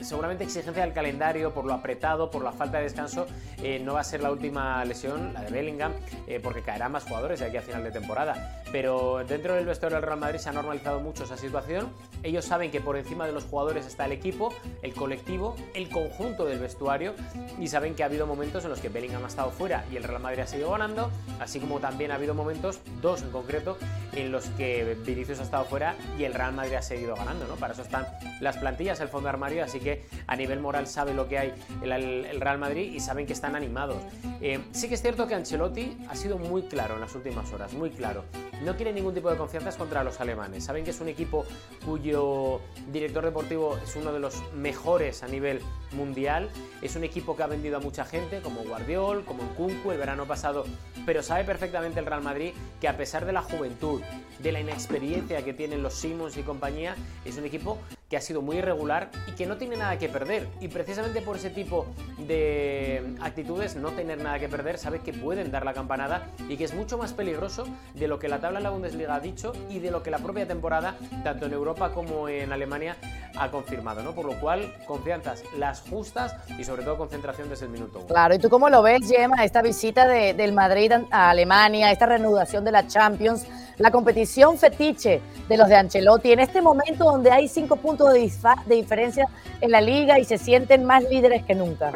seguramente 0.00 0.44
exigencia 0.44 0.82
del 0.82 0.92
calendario, 0.92 1.52
por 1.52 1.64
lo 1.64 1.74
apretado, 1.74 2.30
por 2.30 2.42
la 2.44 2.52
falta 2.52 2.78
de 2.78 2.84
descanso, 2.84 3.26
eh, 3.62 3.80
no 3.82 3.94
va 3.94 4.00
a 4.00 4.04
ser 4.04 4.22
la 4.22 4.30
última 4.30 4.84
lesión, 4.84 5.32
la 5.32 5.42
de 5.42 5.50
Bellingham, 5.50 5.92
eh, 6.26 6.40
porque 6.42 6.62
caerán 6.62 6.92
más 6.92 7.04
jugadores 7.04 7.40
de 7.40 7.46
aquí 7.46 7.56
a 7.56 7.62
final 7.62 7.82
de 7.82 7.90
temporada. 7.90 8.62
Pero 8.70 9.24
dentro 9.26 9.54
del 9.54 9.66
vestuario 9.66 9.96
del 9.96 10.06
Real 10.06 10.18
Madrid 10.18 10.38
se 10.38 10.48
ha 10.48 10.52
normalizado 10.52 11.00
mucho 11.00 11.24
esa 11.24 11.36
situación. 11.36 11.88
Ellos 12.22 12.44
saben 12.44 12.70
que 12.70 12.80
por 12.80 12.96
encima 12.96 13.26
de 13.26 13.32
los 13.32 13.44
jugadores 13.44 13.86
está 13.86 14.06
el 14.06 14.12
equipo, 14.12 14.52
el 14.82 14.94
colectivo, 14.94 15.56
el 15.74 15.88
conjunto 15.88 16.44
del 16.44 16.58
vestuario 16.58 17.14
y 17.58 17.68
saben 17.68 17.94
que 17.94 18.02
ha 18.02 18.06
habido 18.06 18.26
momentos 18.26 18.64
en 18.64 18.70
los 18.70 18.80
que 18.80 18.88
Bellingham 18.88 19.24
ha 19.24 19.28
estado 19.28 19.50
fuera 19.50 19.84
y 19.90 19.96
el 19.96 20.04
Real 20.04 20.20
Madrid 20.20 20.40
ha 20.40 20.46
seguido 20.46 20.70
ganando, 20.70 21.10
así 21.40 21.60
como 21.60 21.80
también 21.80 22.10
ha 22.10 22.16
habido 22.16 22.34
momentos, 22.34 22.80
dos 23.00 23.22
en 23.22 23.30
concreto, 23.30 23.78
en 24.20 24.32
los 24.32 24.46
que 24.50 24.96
Vinicius 25.06 25.40
ha 25.40 25.42
estado 25.42 25.64
fuera 25.64 25.96
y 26.18 26.24
el 26.24 26.34
Real 26.34 26.52
Madrid 26.52 26.74
ha 26.74 26.82
seguido 26.82 27.14
ganando. 27.16 27.46
¿no? 27.46 27.56
Para 27.56 27.72
eso 27.72 27.82
están 27.82 28.06
las 28.40 28.56
plantillas, 28.56 29.00
el 29.00 29.08
fondo 29.08 29.26
de 29.26 29.30
armario, 29.30 29.64
así 29.64 29.80
que 29.80 30.06
a 30.26 30.36
nivel 30.36 30.60
moral 30.60 30.86
sabe 30.86 31.14
lo 31.14 31.28
que 31.28 31.38
hay 31.38 31.54
el, 31.82 31.92
el 31.92 32.40
Real 32.40 32.58
Madrid 32.58 32.92
y 32.92 33.00
saben 33.00 33.26
que 33.26 33.32
están 33.32 33.56
animados. 33.56 34.02
Eh, 34.40 34.60
sí 34.72 34.88
que 34.88 34.94
es 34.94 35.02
cierto 35.02 35.26
que 35.26 35.34
Ancelotti 35.34 35.96
ha 36.08 36.14
sido 36.14 36.38
muy 36.38 36.62
claro 36.62 36.94
en 36.94 37.00
las 37.00 37.14
últimas 37.14 37.52
horas, 37.52 37.72
muy 37.72 37.90
claro. 37.90 38.24
No 38.64 38.74
quiere 38.74 38.92
ningún 38.92 39.14
tipo 39.14 39.30
de 39.30 39.36
confianza 39.36 39.70
contra 39.76 40.02
los 40.02 40.20
alemanes. 40.20 40.64
Saben 40.64 40.84
que 40.84 40.90
es 40.90 41.00
un 41.00 41.08
equipo 41.08 41.44
cuyo 41.84 42.60
director 42.92 43.24
deportivo 43.24 43.78
es 43.78 43.94
uno 43.94 44.12
de 44.12 44.18
los 44.18 44.42
mejores 44.52 45.22
a 45.22 45.28
nivel 45.28 45.60
mundial. 45.92 46.48
Es 46.82 46.96
un 46.96 47.04
equipo 47.04 47.36
que 47.36 47.44
ha 47.44 47.46
vendido 47.46 47.76
a 47.76 47.80
mucha 47.80 48.04
gente, 48.04 48.40
como 48.40 48.62
Guardiol, 48.62 49.24
como 49.24 49.44
Nkunku 49.44 49.92
el 49.92 49.98
verano 49.98 50.26
pasado. 50.26 50.64
Pero 51.06 51.22
sabe 51.22 51.44
perfectamente 51.44 52.00
el 52.00 52.06
Real 52.06 52.22
Madrid 52.22 52.52
que 52.80 52.88
a 52.88 52.96
pesar 52.96 53.26
de 53.26 53.32
la 53.32 53.42
juventud, 53.42 54.02
de 54.38 54.52
la 54.52 54.60
inexperiencia 54.60 55.44
que 55.44 55.52
tienen 55.52 55.82
los 55.82 55.94
Simons 55.94 56.36
y 56.36 56.42
compañía, 56.42 56.96
es 57.24 57.36
un 57.36 57.44
equipo 57.44 57.78
que 58.08 58.16
ha 58.16 58.20
sido 58.20 58.40
muy 58.40 58.56
irregular 58.56 59.10
y 59.26 59.32
que 59.32 59.44
no 59.44 59.58
tiene 59.58 59.76
nada 59.76 59.98
que 59.98 60.08
perder. 60.08 60.48
Y 60.60 60.68
precisamente 60.68 61.20
por 61.20 61.36
ese 61.36 61.50
tipo 61.50 61.86
de 62.26 63.14
actitudes, 63.20 63.76
no 63.76 63.90
tener 63.90 64.18
nada 64.22 64.38
que 64.38 64.48
perder, 64.48 64.78
sabe 64.78 65.00
que 65.00 65.12
pueden 65.12 65.50
dar 65.50 65.64
la 65.64 65.74
campanada 65.74 66.26
y 66.48 66.56
que 66.56 66.64
es 66.64 66.74
mucho 66.74 66.96
más 66.96 67.12
peligroso 67.12 67.66
de 67.94 68.08
lo 68.08 68.18
que 68.18 68.28
la 68.28 68.40
tabla 68.40 68.60
de 68.60 68.64
la 68.64 68.70
Bundesliga 68.70 69.14
ha 69.14 69.20
dicho 69.20 69.52
y 69.68 69.78
de 69.80 69.90
lo 69.90 70.02
que 70.02 70.10
la 70.10 70.18
propia 70.18 70.46
temporada, 70.46 70.96
tanto 71.22 71.46
en 71.46 71.52
Europa 71.52 71.92
como 71.92 72.28
en 72.28 72.50
Alemania, 72.50 72.96
ha 73.36 73.50
confirmado. 73.50 74.02
¿no? 74.02 74.14
Por 74.14 74.24
lo 74.24 74.40
cual, 74.40 74.74
confianzas 74.86 75.42
las 75.58 75.82
justas 75.82 76.34
y 76.58 76.64
sobre 76.64 76.84
todo 76.84 76.96
concentración 76.96 77.50
desde 77.50 77.66
el 77.66 77.72
minuto. 77.72 78.06
Claro, 78.06 78.34
¿y 78.34 78.38
tú 78.38 78.48
cómo 78.48 78.70
lo 78.70 78.82
ves, 78.82 79.06
Gemma, 79.06 79.44
esta 79.44 79.60
visita 79.60 80.08
de, 80.08 80.32
del 80.32 80.52
Madrid 80.52 80.92
a 81.10 81.28
Alemania, 81.30 81.92
esta 81.92 82.06
reanudación 82.06 82.64
de 82.64 82.72
la 82.72 82.86
Champions? 82.86 83.46
La 83.78 83.90
competición 83.90 84.58
fetiche 84.58 85.20
de 85.48 85.56
los 85.56 85.68
de 85.68 85.76
Ancelotti 85.76 86.32
en 86.32 86.40
este 86.40 86.60
momento 86.60 87.04
donde 87.04 87.30
hay 87.30 87.48
cinco 87.48 87.76
puntos 87.76 88.12
de, 88.12 88.30
diferencia 88.74 89.26
en 89.60 89.70
la 89.70 89.80
liga 89.80 90.18
y 90.18 90.24
se 90.24 90.38
sienten 90.38 90.84
más 90.84 91.04
líderes 91.04 91.44
que 91.44 91.54
nunca. 91.54 91.92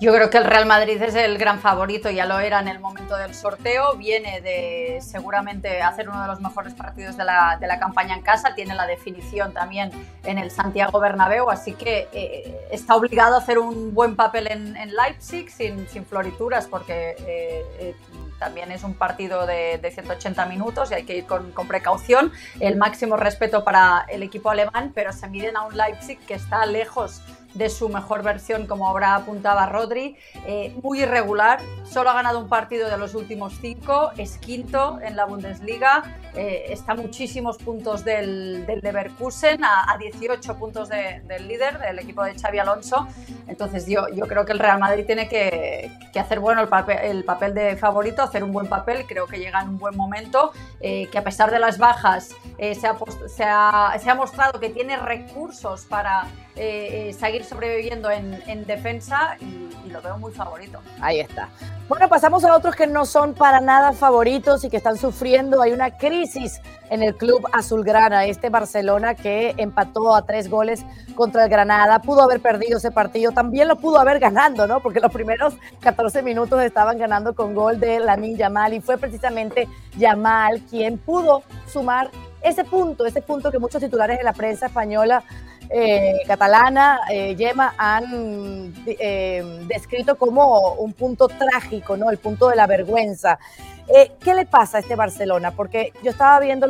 Yo 0.00 0.12
creo 0.12 0.30
que 0.30 0.38
el 0.38 0.44
Real 0.44 0.66
Madrid 0.66 1.00
es 1.00 1.14
el 1.14 1.38
gran 1.38 1.60
favorito, 1.60 2.10
ya 2.10 2.26
lo 2.26 2.40
era 2.40 2.58
en 2.58 2.66
el 2.66 2.80
momento 2.80 3.16
del 3.16 3.36
sorteo, 3.36 3.94
viene 3.94 4.40
de 4.40 4.98
seguramente 5.00 5.80
hacer 5.80 6.08
uno 6.08 6.20
de 6.20 6.26
los 6.26 6.40
mejores 6.40 6.74
partidos 6.74 7.16
de 7.16 7.24
la, 7.24 7.56
de 7.60 7.68
la 7.68 7.78
campaña 7.78 8.16
en 8.16 8.22
casa, 8.22 8.56
tiene 8.56 8.74
la 8.74 8.88
definición 8.88 9.52
también 9.52 9.92
en 10.24 10.38
el 10.38 10.50
Santiago 10.50 10.98
Bernabéu, 10.98 11.50
así 11.50 11.74
que 11.74 12.08
eh, 12.12 12.66
está 12.72 12.96
obligado 12.96 13.36
a 13.36 13.38
hacer 13.38 13.60
un 13.60 13.94
buen 13.94 14.16
papel 14.16 14.48
en, 14.48 14.74
Leipzig 14.92 15.48
sin, 15.48 15.86
sin, 15.86 16.04
florituras, 16.04 16.66
porque 16.66 17.14
eh, 17.20 17.64
eh, 17.78 17.94
también 18.42 18.72
es 18.72 18.82
un 18.82 18.94
partido 18.94 19.46
de, 19.46 19.78
de, 19.78 19.90
180 19.92 20.46
minutos 20.46 20.90
y 20.90 20.94
hay 20.94 21.04
que 21.04 21.18
ir 21.18 21.26
con, 21.26 21.52
con, 21.52 21.68
precaución. 21.68 22.32
El 22.58 22.74
máximo 22.76 23.16
respeto 23.16 23.62
para 23.62 24.04
el 24.08 24.24
equipo 24.24 24.50
alemán, 24.50 24.90
pero 24.92 25.12
se 25.12 25.28
miden 25.28 25.56
a 25.56 25.62
un 25.62 25.76
Leipzig 25.76 26.18
que 26.26 26.34
está 26.34 26.66
lejos 26.66 27.22
de 27.54 27.68
su 27.70 27.88
mejor 27.88 28.22
versión, 28.22 28.66
como 28.66 28.88
ahora 28.88 29.14
apuntaba 29.14 29.66
Rodri. 29.66 30.16
Eh, 30.46 30.74
muy 30.82 31.02
irregular, 31.02 31.60
solo 31.84 32.10
ha 32.10 32.14
ganado 32.14 32.38
un 32.38 32.48
partido 32.48 32.88
de 32.88 32.96
los 32.96 33.14
últimos 33.14 33.54
cinco, 33.60 34.10
es 34.16 34.38
quinto 34.38 34.98
en 35.02 35.16
la 35.16 35.24
Bundesliga, 35.24 36.02
eh, 36.34 36.66
está 36.68 36.92
a 36.92 36.94
muchísimos 36.94 37.58
puntos 37.58 38.04
del, 38.04 38.64
del 38.66 38.80
Leverkusen, 38.80 39.62
a, 39.64 39.96
18 39.98 40.56
puntos 40.56 40.88
del 40.88 41.46
líder, 41.46 41.78
del 41.78 41.98
equipo 41.98 42.24
de 42.24 42.34
Xavi 42.34 42.58
Alonso. 42.58 43.06
Entonces 43.46 43.86
yo, 43.86 44.08
yo 44.08 44.26
creo 44.26 44.44
que 44.44 44.52
el 44.52 44.58
Real 44.58 44.78
Madrid 44.78 45.04
tiene 45.06 45.28
que, 45.28 45.90
que 46.12 46.20
hacer 46.20 46.40
bueno 46.40 46.60
el 46.62 46.68
el 47.02 47.24
papel, 47.24 47.54
de 47.54 47.76
favorito, 47.76 48.26
hacer 48.32 48.44
un 48.44 48.52
buen 48.52 48.66
papel, 48.66 49.04
creo 49.06 49.26
que 49.26 49.38
llega 49.38 49.60
en 49.60 49.68
un 49.68 49.78
buen 49.78 49.94
momento, 49.94 50.52
eh, 50.80 51.08
que 51.08 51.18
a 51.18 51.24
pesar 51.24 51.50
de 51.50 51.58
las 51.58 51.76
bajas 51.76 52.30
se 52.58 52.86
ha, 52.86 52.96
se, 53.28 53.44
ha, 53.44 53.98
se, 53.98 54.10
ha, 54.10 54.14
mostrado 54.14 54.58
que 54.58 54.70
tiene 54.70 54.96
recursos 54.96 55.84
para 55.84 56.26
seguir 56.54 57.44
sobreviviendo 57.44 58.10
en, 58.10 58.42
en 58.46 58.66
defensa 58.66 59.36
y, 59.40 59.68
y 59.86 59.90
lo 59.90 60.02
veo 60.02 60.18
muy 60.18 60.32
favorito. 60.32 60.80
Ahí 61.00 61.20
está. 61.20 61.48
Bueno, 61.88 62.08
pasamos 62.08 62.44
a 62.44 62.54
otros 62.56 62.74
que 62.74 62.86
no 62.86 63.04
son 63.04 63.34
para 63.34 63.60
nada 63.60 63.92
favoritos 63.92 64.64
y 64.64 64.70
que 64.70 64.76
están 64.76 64.96
sufriendo. 64.96 65.60
Hay 65.60 65.72
una 65.72 65.96
crisis 65.96 66.60
en 66.90 67.02
el 67.02 67.16
club 67.16 67.46
azulgrana, 67.52 68.26
este 68.26 68.50
Barcelona 68.50 69.14
que 69.14 69.54
empató 69.56 70.14
a 70.14 70.22
tres 70.22 70.48
goles 70.48 70.84
contra 71.14 71.44
el 71.44 71.50
Granada. 71.50 72.00
Pudo 72.00 72.22
haber 72.22 72.40
perdido 72.40 72.78
ese 72.78 72.90
partido, 72.90 73.32
también 73.32 73.68
lo 73.68 73.76
pudo 73.76 73.98
haber 73.98 74.18
ganando, 74.18 74.66
¿no? 74.66 74.80
Porque 74.80 75.00
los 75.00 75.12
primeros 75.12 75.54
14 75.80 76.22
minutos 76.22 76.62
estaban 76.62 76.98
ganando 76.98 77.34
con 77.34 77.54
gol 77.54 77.80
de 77.80 77.98
Lamin 78.00 78.36
Yamal 78.36 78.74
y 78.74 78.80
fue 78.80 78.98
precisamente 78.98 79.68
Yamal 79.96 80.60
quien 80.68 80.98
pudo 80.98 81.42
sumar 81.66 82.10
ese 82.42 82.64
punto, 82.64 83.06
ese 83.06 83.22
punto 83.22 83.50
que 83.50 83.58
muchos 83.58 83.80
titulares 83.80 84.18
de 84.18 84.24
la 84.24 84.32
prensa 84.32 84.66
española 84.66 85.22
eh, 85.74 86.20
catalana, 86.26 87.00
eh, 87.10 87.34
Yema, 87.34 87.74
han 87.78 88.74
eh, 88.86 89.64
descrito 89.66 90.16
como 90.16 90.74
un 90.74 90.92
punto 90.92 91.28
trágico, 91.28 91.96
¿no? 91.96 92.10
El 92.10 92.18
punto 92.18 92.48
de 92.48 92.56
la 92.56 92.66
vergüenza. 92.66 93.38
¿Qué 94.20 94.32
le 94.32 94.46
pasa 94.46 94.78
a 94.78 94.80
este 94.80 94.94
Barcelona? 94.96 95.50
Porque 95.50 95.92
yo 96.02 96.12
estaba 96.12 96.38
viendo 96.40 96.66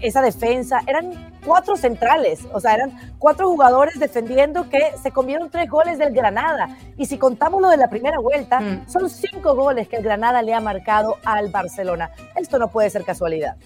esa 0.00 0.22
defensa, 0.22 0.80
eran 0.86 1.34
cuatro 1.44 1.76
centrales, 1.76 2.46
o 2.52 2.60
sea, 2.60 2.74
eran 2.74 3.14
cuatro 3.18 3.48
jugadores 3.48 3.98
defendiendo 3.98 4.70
que 4.70 4.92
se 5.02 5.10
comieron 5.10 5.50
tres 5.50 5.68
goles 5.68 5.98
del 5.98 6.14
Granada. 6.14 6.68
Y 6.96 7.06
si 7.06 7.18
contamos 7.18 7.60
lo 7.60 7.68
de 7.68 7.76
la 7.76 7.90
primera 7.90 8.20
vuelta, 8.20 8.60
mm. 8.60 8.88
son 8.88 9.10
cinco 9.10 9.54
goles 9.54 9.88
que 9.88 9.96
el 9.96 10.02
Granada 10.02 10.40
le 10.40 10.54
ha 10.54 10.60
marcado 10.60 11.16
al 11.26 11.48
Barcelona. 11.48 12.10
Esto 12.36 12.58
no 12.58 12.68
puede 12.68 12.88
ser 12.88 13.04
casualidad. 13.04 13.56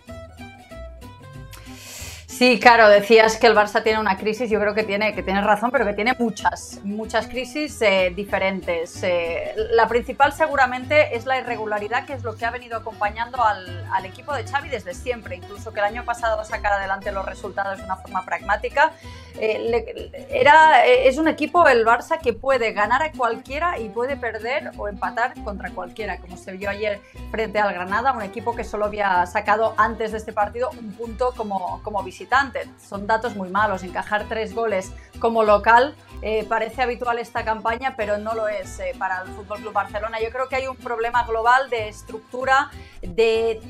Sí, 2.37 2.59
claro, 2.59 2.89
decías 2.89 3.37
que 3.37 3.47
el 3.47 3.55
Barça 3.55 3.81
tiene 3.85 4.01
una 4.01 4.19
crisis, 4.19 4.51
yo 4.51 4.59
creo 4.59 4.75
que 4.75 4.83
tiene, 4.83 5.15
que 5.15 5.23
tienes 5.23 5.45
razón, 5.45 5.71
pero 5.71 5.87
que 5.87 5.93
tiene 5.93 6.17
muchas, 6.19 6.81
muchas 6.83 7.29
crisis 7.29 7.81
eh, 7.81 8.13
diferentes. 8.13 9.05
Eh, 9.05 9.55
la 9.71 9.87
principal 9.87 10.33
seguramente 10.33 11.15
es 11.15 11.27
la 11.27 11.39
irregularidad, 11.39 12.07
que 12.07 12.13
es 12.13 12.25
lo 12.25 12.35
que 12.35 12.45
ha 12.45 12.51
venido 12.51 12.77
acompañando 12.77 13.41
al, 13.41 14.05
equipo 14.05 14.35
de 14.35 14.45
Xavi 14.45 14.69
desde 14.69 14.95
siempre, 14.95 15.37
incluso 15.37 15.73
que 15.73 15.79
el 15.79 15.87
año 15.87 16.05
pasado 16.05 16.45
sacar 16.45 16.73
adelante 16.73 17.13
los 17.13 17.25
resultados 17.25 17.79
de 17.79 17.85
una 17.85 17.97
forma 17.97 18.25
pragmática. 18.25 18.93
Eh, 19.39 20.27
era, 20.29 20.85
es 20.85 21.19
un 21.19 21.29
equipo, 21.29 21.69
el 21.69 21.87
Barça, 21.87 22.21
que 22.21 22.33
puede 22.33 22.73
ganar 22.73 23.03
a 23.03 23.13
cualquiera 23.13 23.79
y 23.79 23.89
puede 23.89 24.17
perder 24.17 24.73
o 24.77 24.89
empatar 24.89 25.35
contra 25.45 25.71
cualquiera, 25.71 26.19
como 26.19 26.37
se 26.37 26.53
vio 26.53 26.69
ayer 26.69 27.01
frente 27.31 27.61
al 27.61 27.73
Granada, 27.73 28.13
un 28.13 28.23
equipo 28.23 28.57
que 28.57 28.65
solo 28.65 28.87
había 28.87 29.25
sacado 29.27 29.75
antes 29.77 30.11
de 30.11 30.19
este 30.19 30.33
partido 30.33 30.71
un 30.71 30.93
punto 30.93 31.33
como, 31.37 31.81
como 31.83 32.03
visitante 32.03 32.24
son 32.79 33.07
datos 33.07 33.37
muy 33.37 33.51
malos. 33.51 33.83
Encajar 33.83 34.27
tres 34.29 34.55
goles 34.55 34.93
como 35.19 35.43
local 35.43 35.95
eh, 36.23 36.45
parece 36.49 36.83
habitual 36.83 37.19
esta 37.19 37.45
campaña, 37.45 37.95
pero 37.97 38.19
no 38.19 38.35
lo 38.35 38.49
es 38.49 38.79
eh, 38.81 38.95
para 38.99 39.23
el 39.23 39.29
Fútbol 39.29 39.59
Club 39.61 39.73
Barcelona. 39.73 40.19
Yo 40.23 40.31
creo 40.31 40.49
que 40.49 40.57
hay 40.57 40.67
un 40.67 40.77
problema 40.77 41.25
global 41.25 41.69
de 41.71 41.89
estructura, 41.89 42.71
de, 43.03 43.61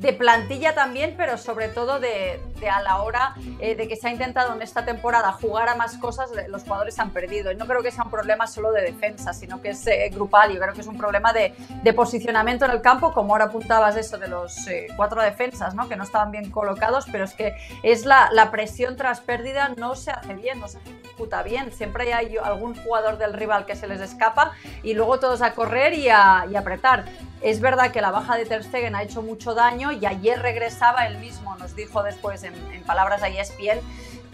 de 0.00 0.14
plantilla 0.14 0.74
también, 0.74 1.14
pero 1.16 1.36
sobre 1.36 1.68
todo 1.68 2.00
de, 2.00 2.40
a 2.70 2.80
la 2.80 3.02
hora 3.02 3.34
eh, 3.58 3.74
de 3.74 3.86
que 3.86 3.96
se 3.96 4.08
ha 4.08 4.10
intentado 4.10 4.54
en 4.54 4.62
esta 4.62 4.84
temporada 4.84 5.32
jugar 5.32 5.68
a 5.68 5.74
más 5.74 5.98
cosas, 5.98 6.30
los 6.48 6.62
jugadores 6.62 6.98
han 6.98 7.10
perdido. 7.10 7.52
Y 7.52 7.56
no 7.56 7.66
creo 7.66 7.82
que 7.82 7.90
sea 7.90 8.04
un 8.04 8.10
problema 8.10 8.46
solo 8.46 8.72
de 8.72 8.80
defensa, 8.80 9.34
sino 9.34 9.60
que 9.60 9.70
es 9.70 9.86
eh, 9.86 10.08
grupal. 10.10 10.52
Yo 10.52 10.60
creo 10.60 10.72
que 10.72 10.80
es 10.80 10.86
un 10.86 10.96
problema 10.96 11.34
de, 11.34 11.54
posicionamiento 11.92 12.64
en 12.64 12.70
el 12.70 12.80
campo, 12.80 13.12
como 13.12 13.34
ahora 13.34 13.46
apuntabas 13.46 13.96
eso 13.96 14.16
de 14.16 14.28
los 14.28 14.66
eh, 14.68 14.86
cuatro 14.96 15.22
defensas, 15.22 15.74
¿no? 15.74 15.86
que 15.88 15.96
no 15.96 16.04
estaban 16.04 16.30
bien 16.30 16.50
colocados, 16.50 17.04
pero 17.12 17.24
es 17.24 17.34
que 17.34 17.54
es 17.82 18.06
la, 18.06 18.30
presión 18.50 18.96
tras 18.96 19.20
pérdida 19.20 19.68
no 19.76 19.94
se 19.94 20.10
hace 20.10 20.34
bien, 20.34 20.60
no 20.60 20.68
se 20.68 20.78
ejecuta 20.78 21.42
bien. 21.42 21.72
Siempre 21.72 22.14
hay 22.14 22.36
algún 22.38 22.74
jugador 22.74 23.18
del 23.18 23.34
rival 23.34 23.66
que 23.66 23.76
se 23.76 23.86
les 23.86 24.00
escapa 24.00 24.52
y 24.82 24.94
luego 24.94 25.20
todos 25.20 25.42
a 25.42 25.52
correr 25.52 25.92
y 25.92 26.08
a 26.08 26.46
apretar. 26.56 27.04
Es 27.40 27.60
verdad 27.60 27.90
que 27.90 28.02
la 28.02 28.10
baja 28.10 28.36
de 28.36 28.44
Ter 28.44 28.62
Stegen 28.64 28.94
ha 28.94 29.02
hecho 29.02 29.22
mucho 29.22 29.54
daño 29.54 29.92
y 29.92 30.04
ayer 30.04 30.40
regresaba 30.40 31.06
él 31.06 31.18
mismo, 31.18 31.56
nos 31.56 31.74
dijo 31.74 32.02
después 32.02 32.42
en, 32.42 32.54
en 32.72 32.82
palabras 32.82 33.22
de 33.22 33.40
ESPN, 33.40 33.80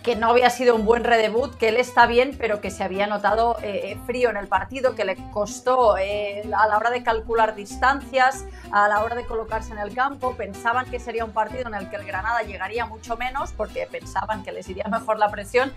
que 0.07 0.15
no 0.15 0.31
había 0.31 0.51
sido 0.51 0.77
un 0.77 0.85
buen 0.85 1.03
redebut, 1.03 1.57
que 1.57 1.69
él 1.69 1.77
está 1.77 2.07
bien, 2.07 2.37
pero 2.39 2.61
que 2.61 2.71
se 2.71 2.85
había 2.85 3.09
notado 3.09 3.57
eh, 3.61 3.91
eh, 3.91 3.99
frío 4.07 4.31
en 4.31 4.37
el 4.37 4.47
partido, 4.47 4.95
que 4.95 5.05
le 5.05 5.17
costó 5.33 5.99
eh, 5.99 6.49
a 6.57 6.69
la 6.69 6.77
hora 6.77 6.91
de 6.91 7.03
calcular 7.03 7.57
distancias, 7.57 8.45
a 8.71 8.87
la 8.87 9.03
hora 9.03 9.17
de 9.17 9.25
colocarse 9.25 9.73
en 9.73 9.81
el 9.81 9.93
campo. 9.93 10.37
Pensaban 10.37 10.89
que 10.89 11.01
sería 11.01 11.25
un 11.25 11.33
partido 11.33 11.67
en 11.67 11.75
el 11.75 11.91
que 11.91 11.97
el 11.97 12.05
Granada 12.05 12.43
llegaría 12.43 12.87
mucho 12.87 13.17
menos, 13.17 13.53
porque 13.53 13.89
pensaban 13.91 14.45
que 14.45 14.53
les 14.53 14.69
iría 14.69 14.85
mejor 14.91 15.19
la 15.19 15.29
presión, 15.29 15.73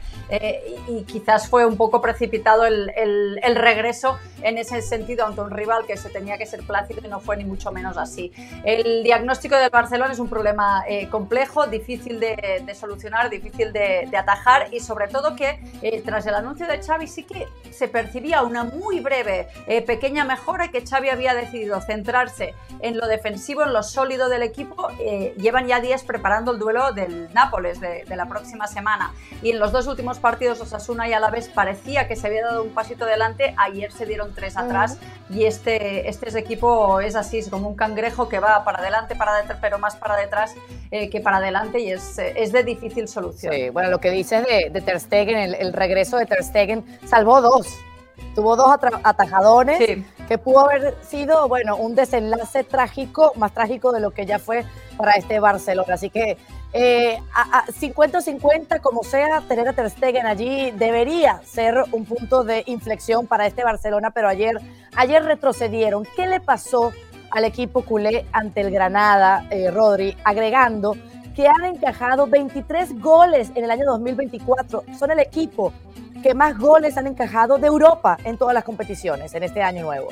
y, 0.88 1.06
quizás 1.06 1.50
fue 1.50 1.66
un 1.66 1.76
poco 1.76 2.00
precipitado 2.00 2.68
el, 2.68 3.56
regreso 3.56 4.20
en 4.44 4.60
ese 4.60 4.84
sentido 4.84 5.26
ante 5.26 5.42
un 5.42 5.50
rival 5.50 5.88
que 5.88 5.98
se 5.98 6.10
tenía 6.10 6.38
que 6.38 6.46
ser 6.46 6.62
plácido 6.62 7.02
y 7.04 7.08
no 7.08 7.20
fue 7.20 7.36
ni 7.36 7.46
mucho 7.46 7.72
menos 7.72 7.98
así. 7.98 8.32
El 8.64 9.02
diagnóstico 9.04 9.56
del 9.56 9.72
Barcelona 9.72 10.14
es 10.14 10.20
un 10.20 10.30
problema 10.30 10.84
complejo, 11.10 11.66
difícil 11.66 12.20
de, 12.20 12.62
de 12.64 12.76
solucionar, 12.76 13.32
difícil 13.32 13.74
de, 13.74 14.08
de 14.10 14.19
atajar 14.20 14.74
y 14.74 14.80
sobre 14.80 15.08
todo 15.08 15.36
que 15.36 15.60
eh, 15.82 16.02
tras 16.06 16.26
el 16.26 16.36
anuncio 16.36 16.68
de 16.68 16.82
Xavi 16.82 17.08
sí 17.08 17.24
que 17.24 17.48
se 17.72 17.88
percibía 17.88 18.44
una 18.44 18.64
muy 18.64 19.00
breve 19.00 19.48
eh, 19.68 19.82
pequeña 19.82 20.24
mejora 20.24 20.70
que 20.70 20.86
Xavi 20.86 21.10
había 21.10 21.34
decidido 21.34 21.80
centrarse 21.82 22.54
en 22.82 22.98
lo 22.98 23.08
defensivo, 23.08 23.64
en 23.64 23.74
lo 23.74 23.84
sólido 23.84 24.30
del 24.30 24.44
equipo. 24.44 24.90
Eh, 25.00 25.34
llevan 25.38 25.68
ya 25.68 25.80
días 25.80 26.04
preparando 26.04 26.52
el 26.52 26.60
duelo 26.60 26.94
del 26.94 27.34
Nápoles 27.34 27.80
de, 27.80 28.06
la 28.10 28.28
próxima 28.28 28.68
semana 28.68 29.14
y 29.42 29.52
en 29.52 29.60
los 29.60 29.72
dos 29.72 29.88
últimos 29.88 30.20
partidos 30.20 30.60
Osasuna 30.60 31.08
y 31.08 31.14
Alavés 31.14 31.48
parecía 31.48 32.08
que 32.08 32.18
se 32.18 32.28
había 32.28 32.44
dado 32.44 32.64
un 32.64 32.74
pasito 32.74 33.06
adelante, 33.06 33.56
ayer 33.58 33.92
se 33.94 34.06
dieron 34.06 34.34
tres 34.34 34.58
atrás 34.58 34.98
y 35.30 35.46
este, 35.46 36.10
este 36.10 36.38
equipo 36.38 37.00
es 37.00 37.16
así, 37.16 37.38
es 37.38 37.50
como 37.50 37.70
un 37.70 37.76
cangrejo 37.76 38.28
que 38.28 38.40
va 38.40 38.66
para 38.66 38.80
adelante, 38.80 39.16
para 39.16 39.36
detrás, 39.36 39.60
pero 39.62 39.80
más 39.80 39.96
para 39.96 40.18
detrás 40.18 40.54
que 40.90 41.22
para 41.24 41.38
adelante 41.38 41.80
y 41.80 41.92
es, 41.92 42.18
es 42.18 42.52
de 42.52 42.64
difícil 42.64 43.08
solución. 43.08 43.54
Sí, 43.54 43.70
bueno, 43.70 43.90
lo 43.90 44.00
que 44.00 44.09
dices 44.12 44.46
de, 44.46 44.70
de 44.70 44.82
Ter 44.82 45.00
Stegen, 45.00 45.56
el, 45.56 45.74
regreso 45.74 46.18
de 46.18 46.26
Ter 46.26 46.44
Stegen, 46.44 46.86
salvó 47.06 47.42
dos. 47.42 47.68
Tuvo 48.36 48.56
dos 48.56 48.70
atajadones 49.04 49.80
que 50.28 50.38
pudo 50.38 50.60
haber 50.60 50.96
sido, 51.04 51.48
bueno, 51.48 51.76
un 51.76 51.96
desenlace 51.96 52.64
trágico, 52.64 53.34
más 53.36 53.54
trágico 53.54 53.92
de 53.92 54.00
lo 54.00 54.12
que 54.12 54.26
ya 54.26 54.38
fue 54.38 54.66
para 54.98 55.14
este 55.14 55.40
Barcelona. 55.40 55.96
Así 55.96 56.10
que 56.10 56.38
50-50, 56.74 58.76
eh, 58.76 58.80
como 58.82 59.04
sea, 59.04 59.42
tener 59.48 59.68
a 59.68 59.74
Ter 59.74 59.90
Stegen 59.90 60.28
allí 60.28 60.72
debería 60.72 61.42
ser 61.44 61.84
un 61.92 62.06
punto 62.06 62.44
de 62.44 62.64
inflexión 62.68 63.26
para 63.26 63.48
este 63.48 63.64
Barcelona, 63.64 64.12
pero 64.12 64.28
ayer, 64.28 64.60
ayer 64.96 65.24
retrocedieron. 65.24 66.06
¿Qué 66.16 66.28
le 66.28 66.40
pasó 66.40 66.92
al 67.32 67.46
equipo 67.46 67.84
culé 67.84 68.26
ante 68.32 68.62
el 68.62 68.72
Granada, 68.72 69.48
eh, 69.50 69.72
Rodri, 69.72 70.16
agregando 70.24 70.96
que 71.40 71.48
han 71.48 71.64
encajado 71.64 72.28
23 72.28 73.00
goles 73.00 73.50
en 73.56 73.64
el 73.64 73.72
año 73.72 73.86
2024. 73.86 74.84
Son 75.00 75.10
el 75.10 75.20
equipo 75.20 75.72
que 76.22 76.34
más 76.34 76.58
goles 76.58 76.98
han 76.98 77.08
encajado 77.08 77.58
de 77.58 77.68
Europa 77.68 78.18
en 78.26 78.38
todas 78.38 78.54
las 78.54 78.66
competiciones 78.66 79.34
en 79.34 79.44
este 79.44 79.62
año 79.62 79.84
nuevo. 79.84 80.10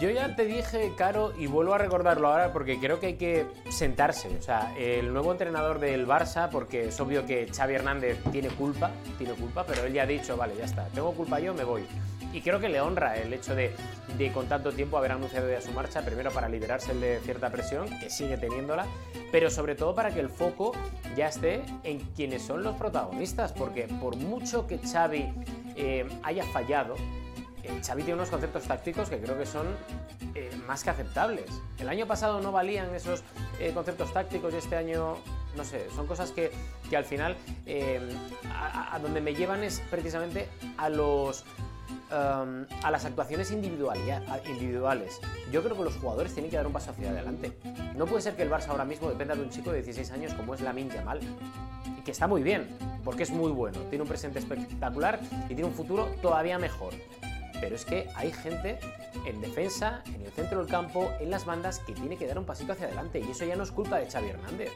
Yo 0.00 0.10
ya 0.10 0.34
te 0.34 0.46
dije, 0.46 0.94
Caro, 0.96 1.32
y 1.38 1.46
vuelvo 1.46 1.74
a 1.74 1.78
recordarlo 1.78 2.26
ahora 2.26 2.52
porque 2.52 2.80
creo 2.80 2.98
que 2.98 3.06
hay 3.06 3.14
que 3.14 3.46
sentarse. 3.70 4.36
O 4.36 4.42
sea, 4.42 4.74
el 4.76 5.12
nuevo 5.12 5.30
entrenador 5.30 5.78
del 5.78 6.08
Barça, 6.08 6.48
porque 6.48 6.88
es 6.88 6.98
obvio 6.98 7.24
que 7.24 7.46
Xavi 7.54 7.74
Hernández 7.74 8.18
tiene 8.32 8.48
culpa, 8.48 8.90
tiene 9.16 9.34
culpa, 9.34 9.64
pero 9.64 9.84
él 9.84 9.92
ya 9.92 10.02
ha 10.02 10.06
dicho, 10.06 10.36
vale, 10.36 10.56
ya 10.58 10.64
está, 10.64 10.86
tengo 10.86 11.12
culpa 11.12 11.38
yo, 11.38 11.54
me 11.54 11.62
voy. 11.62 11.86
Y 12.32 12.42
creo 12.42 12.60
que 12.60 12.68
le 12.68 12.80
honra 12.80 13.16
el 13.16 13.32
hecho 13.32 13.54
de, 13.54 13.74
de 14.16 14.32
con 14.32 14.46
tanto 14.46 14.72
tiempo 14.72 14.96
haber 14.96 15.12
anunciado 15.12 15.50
ya 15.50 15.60
su 15.60 15.72
marcha, 15.72 16.02
primero 16.02 16.30
para 16.30 16.48
liberarse 16.48 16.94
de 16.94 17.20
cierta 17.20 17.50
presión, 17.50 17.88
que 17.98 18.08
sigue 18.08 18.36
teniéndola, 18.36 18.86
pero 19.32 19.50
sobre 19.50 19.74
todo 19.74 19.94
para 19.94 20.12
que 20.12 20.20
el 20.20 20.28
foco 20.28 20.72
ya 21.16 21.28
esté 21.28 21.62
en 21.82 21.98
quienes 22.14 22.42
son 22.42 22.62
los 22.62 22.76
protagonistas, 22.76 23.52
porque 23.52 23.88
por 24.00 24.16
mucho 24.16 24.66
que 24.66 24.78
Xavi 24.78 25.32
eh, 25.76 26.08
haya 26.22 26.44
fallado, 26.44 26.94
eh, 27.64 27.80
Xavi 27.84 28.02
tiene 28.02 28.14
unos 28.14 28.30
conceptos 28.30 28.64
tácticos 28.64 29.10
que 29.10 29.18
creo 29.18 29.36
que 29.36 29.46
son 29.46 29.66
eh, 30.34 30.50
más 30.66 30.84
que 30.84 30.90
aceptables. 30.90 31.50
El 31.78 31.88
año 31.88 32.06
pasado 32.06 32.40
no 32.40 32.52
valían 32.52 32.94
esos 32.94 33.24
conceptos 33.74 34.12
tácticos 34.12 34.54
y 34.54 34.56
este 34.56 34.76
año 34.76 35.18
no 35.56 35.64
sé, 35.64 35.86
son 35.94 36.06
cosas 36.06 36.32
que, 36.32 36.50
al 36.94 37.04
final 37.04 37.36
eh, 37.66 38.00
a, 38.52 38.98
donde 39.00 39.20
me 39.20 39.34
llevan 39.34 39.62
es 39.62 39.80
precisamente 39.90 40.48
a 40.76 40.88
los 40.88 41.44
um, 42.10 42.64
a 42.82 42.90
las 42.90 43.04
actuaciones 43.04 43.50
individuales. 43.50 45.20
Yo 45.52 45.62
creo 45.62 45.76
que 45.76 45.84
los 45.84 45.96
jugadores 45.96 46.32
tienen 46.32 46.50
que 46.50 46.56
dar 46.56 46.66
un 46.66 46.72
paso 46.72 46.90
hacia 46.90 47.10
adelante. 47.10 47.52
No 47.96 48.06
puede 48.06 48.22
ser 48.22 48.36
que 48.36 48.42
el 48.42 48.50
Barça 48.50 48.68
ahora 48.68 48.84
mismo 48.84 49.08
dependa 49.08 49.34
de 49.34 49.42
un 49.42 49.50
chico 49.50 49.70
de 49.70 49.82
16 49.82 50.10
años 50.12 50.34
como 50.34 50.54
es 50.54 50.60
Lamin 50.60 50.90
Yamal, 50.90 51.20
y 51.98 52.02
que 52.02 52.10
está 52.10 52.26
muy 52.26 52.42
bien, 52.42 52.68
porque 53.04 53.22
es 53.22 53.30
muy 53.30 53.52
bueno, 53.52 53.78
tiene 53.90 54.02
un 54.02 54.08
presente 54.08 54.38
espectacular 54.38 55.20
y 55.44 55.54
tiene 55.54 55.64
un 55.64 55.74
futuro 55.74 56.06
todavía 56.22 56.58
mejor. 56.58 56.94
Pero 57.60 57.76
es 57.76 57.84
que 57.84 58.08
hay 58.14 58.32
gente 58.32 58.78
en 59.26 59.40
defensa, 59.40 60.02
en 60.06 60.22
el 60.22 60.32
centro 60.32 60.58
del 60.58 60.68
campo, 60.68 61.10
en 61.20 61.30
las 61.30 61.44
bandas, 61.44 61.78
que 61.80 61.92
tiene 61.92 62.16
que 62.16 62.26
dar 62.26 62.38
un 62.38 62.44
pasito 62.44 62.72
hacia 62.72 62.86
adelante. 62.86 63.20
Y 63.20 63.30
eso 63.30 63.44
ya 63.44 63.56
no 63.56 63.62
es 63.62 63.70
culpa 63.70 63.98
de 63.98 64.10
Xavi 64.10 64.30
Hernández. 64.30 64.70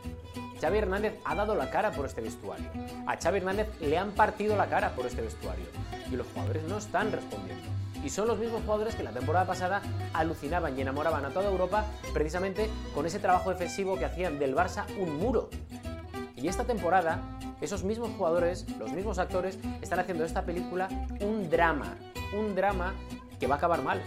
Xavi 0.60 0.78
Hernández 0.78 1.14
ha 1.24 1.34
dado 1.34 1.54
la 1.54 1.70
cara 1.70 1.92
por 1.92 2.06
este 2.06 2.20
vestuario. 2.20 2.66
A 3.06 3.16
Xavi 3.16 3.38
Hernández 3.38 3.68
le 3.80 3.96
han 3.98 4.12
partido 4.12 4.56
la 4.56 4.66
cara 4.68 4.94
por 4.94 5.06
este 5.06 5.22
vestuario. 5.22 5.66
Y 6.10 6.16
los 6.16 6.26
jugadores 6.28 6.64
no 6.64 6.78
están 6.78 7.10
respondiendo. 7.10 7.64
Y 8.04 8.10
son 8.10 8.28
los 8.28 8.38
mismos 8.38 8.62
jugadores 8.64 8.94
que 8.94 9.02
la 9.02 9.12
temporada 9.12 9.46
pasada 9.46 9.80
alucinaban 10.12 10.78
y 10.78 10.82
enamoraban 10.82 11.24
a 11.24 11.30
toda 11.30 11.50
Europa 11.50 11.86
precisamente 12.12 12.68
con 12.94 13.06
ese 13.06 13.18
trabajo 13.18 13.48
defensivo 13.48 13.98
que 13.98 14.04
hacían 14.04 14.38
del 14.38 14.54
Barça 14.54 14.84
un 14.98 15.16
muro. 15.16 15.48
Y 16.36 16.48
esta 16.48 16.64
temporada, 16.64 17.22
esos 17.62 17.84
mismos 17.84 18.10
jugadores, 18.18 18.66
los 18.78 18.92
mismos 18.92 19.18
actores, 19.18 19.58
están 19.80 20.00
haciendo 20.00 20.22
de 20.22 20.28
esta 20.28 20.42
película 20.42 20.88
un 21.20 21.48
drama. 21.48 21.96
Un 22.34 22.54
drama 22.54 22.94
que 23.38 23.46
va 23.46 23.54
a 23.54 23.58
acabar 23.58 23.82
mal. 23.82 24.02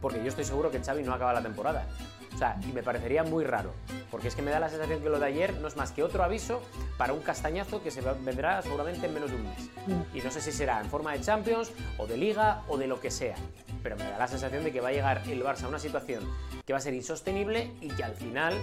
Porque 0.00 0.20
yo 0.22 0.28
estoy 0.28 0.44
seguro 0.44 0.70
que 0.70 0.80
Xavi 0.80 1.02
no 1.02 1.12
acaba 1.12 1.32
la 1.32 1.42
temporada. 1.42 1.86
O 2.34 2.36
sea, 2.36 2.58
y 2.68 2.72
me 2.72 2.82
parecería 2.82 3.22
muy 3.22 3.44
raro, 3.44 3.72
porque 4.10 4.26
es 4.26 4.34
que 4.34 4.42
me 4.42 4.50
da 4.50 4.58
la 4.58 4.68
sensación 4.68 5.00
que 5.00 5.08
lo 5.08 5.20
de 5.20 5.26
ayer 5.26 5.54
no 5.60 5.68
es 5.68 5.76
más 5.76 5.92
que 5.92 6.02
otro 6.02 6.24
aviso 6.24 6.60
para 6.98 7.12
un 7.12 7.20
castañazo 7.20 7.80
que 7.80 7.92
se 7.92 8.00
vendrá 8.00 8.60
seguramente 8.60 9.06
en 9.06 9.14
menos 9.14 9.30
de 9.30 9.36
un 9.36 9.44
mes. 9.44 9.70
Mm. 9.86 10.16
Y 10.16 10.20
no 10.20 10.32
sé 10.32 10.40
si 10.40 10.50
será 10.50 10.80
en 10.80 10.90
forma 10.90 11.12
de 11.12 11.20
Champions 11.20 11.70
o 11.96 12.08
de 12.08 12.16
Liga 12.16 12.62
o 12.66 12.76
de 12.76 12.88
lo 12.88 13.00
que 13.00 13.12
sea, 13.12 13.36
pero 13.84 13.96
me 13.96 14.04
da 14.04 14.18
la 14.18 14.26
sensación 14.26 14.64
de 14.64 14.72
que 14.72 14.80
va 14.80 14.88
a 14.88 14.92
llegar 14.92 15.22
el 15.28 15.44
Barça 15.44 15.64
a 15.64 15.68
una 15.68 15.78
situación 15.78 16.24
que 16.66 16.72
va 16.72 16.78
a 16.80 16.82
ser 16.82 16.94
insostenible 16.94 17.70
y 17.80 17.88
que 17.88 18.02
al 18.02 18.14
final 18.14 18.54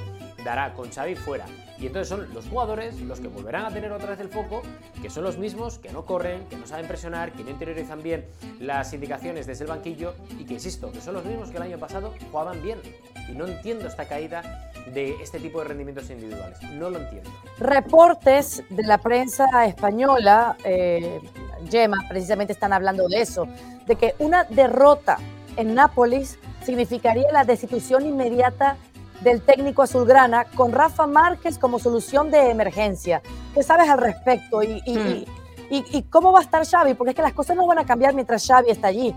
dará 0.44 0.74
con 0.74 0.92
Xavi 0.92 1.16
fuera. 1.16 1.46
Y 1.82 1.88
entonces 1.88 2.10
son 2.10 2.32
los 2.32 2.48
jugadores 2.48 3.02
los 3.02 3.20
que 3.20 3.28
volverán 3.28 3.66
a 3.66 3.72
tener 3.72 3.92
otra 3.92 4.12
vez 4.12 4.20
el 4.20 4.30
foco, 4.30 4.62
que 5.02 5.10
son 5.10 5.24
los 5.24 5.40
mismos 5.40 5.80
que 5.80 5.92
no 5.92 6.06
corren, 6.06 6.46
que 6.48 6.56
no 6.56 6.68
saben 6.68 6.88
presionar, 6.88 7.32
que 7.32 7.44
no 7.44 7.50
interiorizan 7.50 8.04
bien 8.04 8.28
las 8.60 8.94
indicaciones 8.94 9.48
desde 9.48 9.64
el 9.64 9.72
banquillo 9.72 10.14
y 10.38 10.46
que, 10.46 10.54
insisto, 10.54 10.92
que 10.92 11.02
son 11.02 11.16
los 11.16 11.26
mismos 11.26 11.50
que 11.50 11.58
el 11.58 11.64
año 11.64 11.80
pasado 11.80 12.14
jugaban 12.30 12.62
bien. 12.62 12.80
Y 13.28 13.32
no 13.32 13.48
entiendo 13.48 13.88
esta 13.88 14.08
caída 14.08 14.72
de 14.94 15.16
este 15.24 15.40
tipo 15.40 15.60
de 15.60 15.70
rendimientos 15.70 16.08
individuales. 16.12 16.62
No 16.74 16.92
lo 16.92 17.00
entiendo. 17.00 17.32
Reportes 17.58 18.64
de 18.70 18.84
la 18.84 19.00
prensa 19.00 19.66
española, 19.66 20.58
eh, 20.64 21.20
Gemma, 21.68 21.98
precisamente 22.08 22.54
están 22.54 22.74
hablando 22.74 23.08
de 23.08 23.22
eso, 23.22 23.48
de 23.88 23.96
que 23.96 24.14
una 24.20 24.44
derrota 24.44 25.18
en 25.58 25.74
Nápoles 25.74 26.38
significaría 26.64 27.32
la 27.32 27.44
destitución 27.44 28.06
inmediata 28.06 28.78
del 29.22 29.42
técnico 29.42 29.82
azulgrana 29.82 30.46
con 30.56 30.72
Rafa 30.72 31.08
Márquez 31.08 31.58
como 31.58 31.80
solución 31.80 32.32
de 32.32 32.50
emergencia. 32.50 33.22
¿Qué 33.54 33.64
sabes 33.64 33.90
al 33.90 34.00
respecto? 34.00 34.64
Y, 34.64 34.82
y, 34.86 35.26
y, 35.70 36.04
cómo 36.04 36.32
va 36.32 36.40
a 36.40 36.42
estar 36.42 36.66
Xavi? 36.66 36.96
Porque 36.96 37.12
es 37.12 37.16
que 37.16 37.22
las 37.22 37.34
cosas 37.34 37.56
no 37.56 37.66
van 37.66 37.80
a 37.80 37.86
cambiar 37.86 38.14
mientras 38.14 38.46
Xavi 38.46 38.72
está 38.72 38.88
allí. 38.88 39.16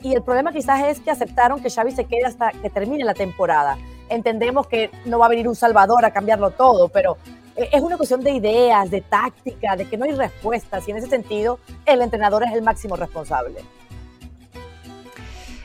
Y 0.00 0.14
el, 0.14 0.22
problema 0.22 0.52
quizás 0.52 0.84
es 0.84 1.00
que 1.00 1.10
aceptaron 1.10 1.60
que 1.60 1.70
Xavi 1.70 1.92
se 1.92 2.04
quede 2.04 2.24
hasta 2.24 2.50
que 2.50 2.70
termine 2.70 3.04
la 3.04 3.14
temporada. 3.14 3.76
Entendemos 4.08 4.66
que 4.66 4.90
no 5.04 5.18
va 5.18 5.26
a 5.26 5.28
venir 5.28 5.48
un 5.48 5.56
Salvador 5.56 6.04
a 6.04 6.12
cambiarlo 6.12 6.50
todo, 6.50 6.88
pero 6.88 7.16
e, 7.56 7.68
es 7.72 7.82
una 7.82 7.96
cuestión 7.96 8.22
de 8.22 8.30
ideas, 8.30 8.90
de 8.90 9.00
táctica, 9.00 9.76
de 9.76 9.88
que 9.88 9.96
no 9.96 10.04
hay 10.04 10.12
respuestas. 10.12 10.86
Y 10.86 10.92
en 10.92 10.98
ese 10.98 11.08
sentido, 11.08 11.58
el 11.84 12.00
entrenador 12.00 12.44
es 12.44 12.52
el 12.52 12.62
máximo 12.62 12.96
responsable 12.96 13.62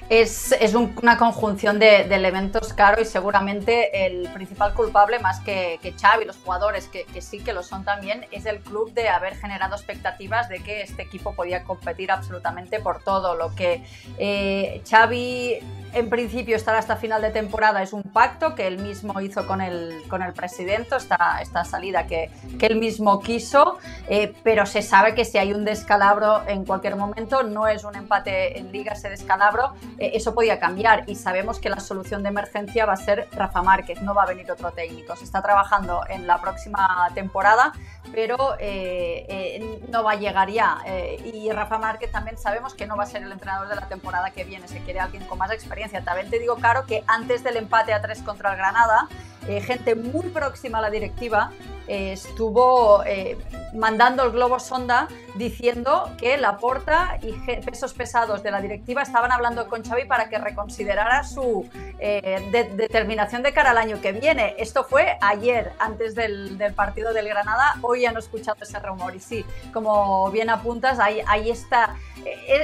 es, 0.09 0.55
una 0.73 1.17
conjunción 1.17 1.79
de, 1.79 2.01
elementos, 2.01 2.73
caro, 2.73 3.01
y 3.01 3.05
seguramente 3.05 4.05
el 4.05 4.29
principal 4.33 4.73
culpable, 4.73 5.19
más 5.19 5.39
que, 5.41 5.79
que 5.81 5.93
Xavi, 5.93 6.25
los 6.25 6.37
jugadores, 6.37 6.87
que, 6.87 7.05
sí 7.21 7.39
que 7.39 7.53
lo 7.53 7.63
son 7.63 7.83
también, 7.83 8.25
es 8.31 8.45
el 8.45 8.59
club 8.59 8.93
de 8.93 9.09
haber 9.09 9.35
generado 9.35 9.75
expectativas 9.75 10.49
de 10.49 10.59
que 10.59 10.81
este 10.81 11.01
equipo 11.01 11.33
podía 11.33 11.63
competir 11.63 12.11
absolutamente 12.11 12.79
por 12.79 13.03
todo. 13.03 13.35
Lo 13.35 13.53
que 13.55 13.83
eh, 14.17 14.81
Xavi 14.89 15.59
en 15.93 16.09
principio 16.09 16.55
estar 16.55 16.75
hasta 16.75 16.95
final 16.95 17.21
de 17.21 17.31
temporada 17.31 17.81
es 17.81 17.93
un 17.93 18.03
pacto 18.03 18.55
que 18.55 18.67
él 18.67 18.77
mismo 18.79 19.19
hizo 19.21 19.47
con 19.47 19.61
el, 19.61 20.01
con 20.09 20.21
el 20.21 20.33
presidente, 20.33 20.95
esta, 20.95 21.39
esta 21.41 21.63
salida 21.63 22.07
que, 22.07 22.29
que 22.59 22.65
él 22.65 22.75
mismo 22.77 23.19
quiso, 23.19 23.77
eh, 24.09 24.33
pero 24.43 24.65
se 24.65 24.81
sabe 24.81 25.15
que 25.15 25.25
si 25.25 25.37
hay 25.37 25.53
un 25.53 25.65
descalabro 25.65 26.43
en 26.47 26.65
cualquier 26.65 26.95
momento, 26.95 27.43
no 27.43 27.67
es 27.67 27.83
un 27.83 27.95
empate 27.95 28.59
en 28.59 28.71
liga 28.71 28.93
ese 28.93 29.09
descalabro, 29.09 29.73
eh, 29.97 30.11
eso 30.13 30.33
podía 30.33 30.59
cambiar 30.59 31.03
y 31.07 31.15
sabemos 31.15 31.59
que 31.59 31.69
la 31.69 31.79
solución 31.79 32.23
de 32.23 32.29
emergencia 32.29 32.85
va 32.85 32.93
a 32.93 32.97
ser 32.97 33.27
Rafa 33.31 33.61
Márquez, 33.61 34.01
no 34.01 34.13
va 34.13 34.23
a 34.23 34.27
venir 34.27 34.51
otro 34.51 34.71
técnico, 34.71 35.15
se 35.15 35.23
está 35.23 35.41
trabajando 35.41 36.01
en 36.09 36.27
la 36.27 36.39
próxima 36.41 37.09
temporada, 37.13 37.73
pero 38.11 38.55
eh, 38.59 39.79
no 39.89 40.03
va 40.03 40.13
a 40.13 40.15
llegar 40.15 40.49
ya 40.49 40.77
y 41.25 41.51
Rafa 41.51 41.77
Márquez 41.77 42.11
también 42.11 42.37
sabemos 42.37 42.73
que 42.73 42.87
no 42.87 42.95
va 42.95 43.03
a 43.03 43.05
ser 43.05 43.23
el 43.23 43.31
entrenador 43.31 43.67
de 43.67 43.75
la 43.75 43.87
temporada 43.87 44.31
que 44.31 44.43
viene, 44.43 44.67
se 44.67 44.79
quiere 44.79 44.99
alguien 44.99 45.25
con 45.25 45.37
más 45.37 45.51
experiencia 45.51 45.76
también 46.03 46.29
te 46.29 46.39
digo, 46.39 46.57
Caro, 46.57 46.85
que 46.85 47.03
antes 47.07 47.43
del 47.43 47.57
empate 47.57 47.93
a 47.93 48.01
3 48.01 48.21
contra 48.23 48.51
el 48.51 48.57
Granada, 48.57 49.07
eh, 49.47 49.61
gente 49.61 49.95
muy 49.95 50.27
próxima 50.29 50.79
a 50.79 50.81
la 50.81 50.89
directiva 50.89 51.51
eh, 51.87 52.11
estuvo 52.11 53.01
eh, 53.05 53.37
mandando 53.73 54.23
el 54.23 54.31
globo 54.31 54.59
sonda 54.59 55.07
diciendo 55.35 56.11
que 56.17 56.35
la 56.37 56.57
porta 56.57 57.17
y 57.21 57.31
pesos 57.61 57.93
pesados 57.93 58.43
de 58.43 58.51
la 58.51 58.59
directiva 58.59 59.03
estaban 59.03 59.31
hablando 59.31 59.69
con 59.69 59.85
Xavi 59.85 60.03
para 60.03 60.27
que 60.27 60.37
reconsiderara 60.37 61.23
su 61.23 61.69
determinación 61.97 63.41
de 63.41 63.53
cara 63.53 63.71
al 63.71 63.77
año 63.77 64.01
que 64.01 64.11
viene. 64.11 64.55
Esto 64.57 64.83
fue 64.83 65.17
ayer, 65.21 65.71
antes 65.79 66.13
del, 66.13 66.57
partido 66.75 67.13
del 67.13 67.29
Granada. 67.29 67.75
Hoy 67.81 68.05
he 68.05 68.09
escuchado 68.09 68.57
ese 68.61 68.79
rumor. 68.79 69.15
Y 69.15 69.19
sí, 69.19 69.45
como 69.73 70.29
bien 70.31 70.49
apuntas, 70.49 70.99
ahí, 70.99 71.49
está 71.49 71.95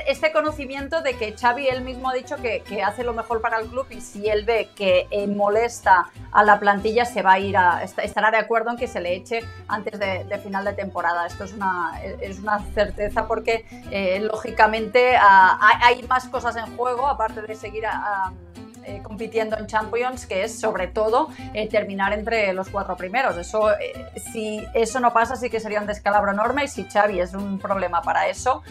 este 0.05 0.33
conocimiento 0.33 1.01
de 1.01 1.15
que 1.15 1.33
Xavi 1.37 1.67
él 1.67 1.81
mismo 1.81 2.09
ha 2.09 2.13
dicho 2.13 2.35
que 2.37 2.83
hace 2.83 3.03
lo 3.03 3.13
mejor 3.13 3.39
para 3.39 3.59
el 3.59 3.67
club 3.67 3.85
y 3.91 4.01
si 4.01 4.27
él 4.27 4.43
ve 4.45 4.69
que 4.75 5.07
molesta 5.33 6.09
a 6.33 6.43
la 6.43 6.59
plantilla 6.59 7.05
se 7.05 7.21
va 7.21 7.33
a 7.33 7.39
ir 7.39 7.55
a, 7.55 7.83
estará 7.83 8.31
de 8.31 8.37
acuerdo 8.37 8.71
en 8.71 8.77
que 8.77 8.87
se 8.87 8.99
le 8.99 9.15
eche 9.15 9.41
antes 9.67 9.99
de, 9.99 10.39
final 10.43 10.65
de 10.65 10.73
temporada. 10.73 11.25
Esto 11.25 11.43
es 11.43 11.53
una, 11.53 12.01
es 12.21 12.39
una 12.39 12.59
certeza 12.73 13.27
porque 13.27 13.65
eh, 13.91 14.19
lógicamente 14.19 15.15
ah, 15.17 15.57
hay, 15.81 16.03
más 16.03 16.27
cosas 16.27 16.55
en 16.55 16.75
juego 16.75 17.07
aparte 17.07 17.41
de 17.41 17.55
seguir 17.55 17.85
a 17.85 18.33
eh, 18.85 19.01
compitiendo 19.03 19.57
en 19.57 19.67
Champions, 19.67 20.25
que 20.25 20.43
es 20.43 20.59
sobre 20.59 20.87
todo 20.87 21.29
eh, 21.53 21.67
terminar 21.67 22.13
entre 22.13 22.53
los 22.53 22.69
cuatro 22.69 22.95
primeros. 22.97 23.37
Eso, 23.37 23.71
eh, 23.71 23.93
si 24.31 24.65
eso 24.73 24.99
no 24.99 25.13
pasa, 25.13 25.35
sí 25.35 25.49
que 25.49 25.59
sería 25.59 25.79
un 25.79 25.87
descalabro 25.87 26.31
enorme 26.31 26.65
y 26.65 26.67
si 26.67 26.83
Xavi 26.83 27.19
es 27.19 27.33
un 27.33 27.59
problema 27.59 28.01
para 28.01 28.27
eso, 28.27 28.61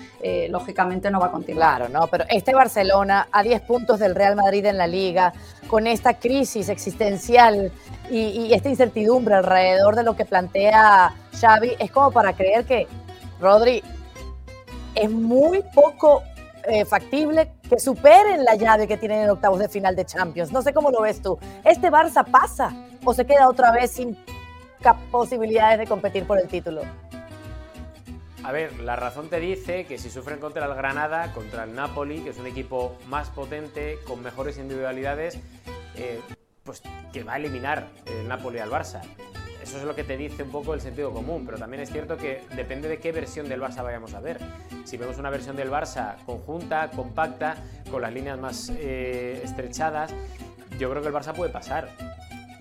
lógicamente 0.49 1.11
no 1.11 1.21
va 1.21 1.27
a 1.27 1.31
continuar. 1.31 1.77
Claro, 1.77 1.89
no, 1.93 2.07
pero 2.07 2.25
este 2.29 2.55
Barcelona 2.55 3.29
a 3.33 3.43
10 3.43 3.63
puntos 3.63 3.99
del 3.99 4.15
Real 4.15 4.37
Madrid 4.37 4.65
en 4.67 4.79
la 4.79 4.87
liga, 4.87 5.33
con 5.67 5.87
esta 5.87 6.15
crisis 6.15 6.69
existencial 6.69 7.73
y, 8.11 8.19
y 8.19 8.55
esta 8.55 8.69
incertidumbre 8.69 9.35
alrededor 9.35 9.97
de 9.97 10.03
lo 10.03 10.17
que 10.17 10.25
plantea 10.25 11.13
Xavi, 11.41 11.77
es 11.79 11.91
como 11.91 12.11
para 12.11 12.33
creer 12.35 12.65
que 12.65 12.87
Rodri 13.41 13.83
es 14.95 15.11
muy 15.11 15.63
poco 15.75 16.23
eh, 16.65 16.85
factible 16.85 17.53
que 17.69 17.79
superen 17.79 18.45
la 18.45 18.55
llave 18.55 18.87
que 18.87 18.97
tienen 18.97 19.23
en 19.23 19.31
octavos 19.31 19.59
de 19.59 19.69
final 19.69 19.97
de 19.97 20.05
Champions. 20.05 20.53
No 20.53 20.63
sé 20.63 20.73
cómo 20.73 20.91
lo 20.91 21.03
ves 21.03 21.21
tú. 21.21 21.39
¿Este 21.65 21.91
Barça 21.91 22.25
pasa 22.25 22.73
o 23.05 23.15
se 23.15 23.27
queda 23.27 23.49
otra 23.49 23.73
vez 23.73 23.93
sin 23.93 24.17
posibilidades 25.11 25.79
de 25.79 25.87
competir 25.87 26.27
por 26.27 26.39
el 26.39 26.49
título? 26.49 26.83
A 28.45 28.51
ver, 28.51 28.81
la 28.81 28.97
razón 28.97 29.29
te 29.31 29.39
dice 29.39 29.87
que 29.87 29.99
si 29.99 30.11
sufren 30.11 30.41
contra 30.41 30.67
el 30.67 30.75
Granada, 30.75 31.33
contra 31.33 31.65
el 31.65 31.75
Napoli, 31.75 32.21
que 32.21 32.31
es 32.31 32.39
un 32.39 32.47
equipo 32.49 32.97
más 33.07 33.29
potente, 33.31 33.99
con 34.05 34.21
mejores 34.21 34.59
individualidades, 34.59 35.39
eh, 35.97 36.21
pues 36.65 36.83
que 37.13 37.23
va 37.23 37.35
a 37.35 37.37
eliminar 37.37 37.87
el 38.07 38.27
Napoli 38.27 38.59
al 38.59 38.71
Barça. 38.71 39.01
Eso 39.63 39.79
es 39.79 39.85
lo 39.85 39.95
que 39.95 40.03
te 40.03 40.17
dice 40.17 40.43
un 40.43 40.51
poco 40.51 40.75
el 40.75 40.81
sentido 40.81 41.13
común, 41.13 41.47
pero 41.47 41.57
también 41.57 41.83
es 41.83 41.91
cierto 41.91 42.17
que 42.17 42.43
depende 42.57 42.89
de 42.89 42.99
qué 42.99 43.13
versión 43.13 43.49
del 43.49 43.61
Barça 43.61 43.83
vayamos 43.83 44.13
a 44.13 44.21
ver. 44.21 44.41
Si 44.85 44.97
vemos 44.97 45.19
una 45.19 45.31
versión 45.31 45.55
del 45.55 45.71
Barça 45.71 46.17
conjunta, 46.27 46.91
compacta, 46.91 47.57
con 47.91 48.03
las 48.03 48.13
líneas 48.13 48.39
más 48.41 48.73
eh, 48.75 49.41
estrechadas, 49.45 50.13
yo 50.79 50.91
creo 50.91 51.01
que 51.01 51.09
el 51.09 51.15
Barça 51.15 51.33
puede 51.33 51.53
pasar. 51.53 51.91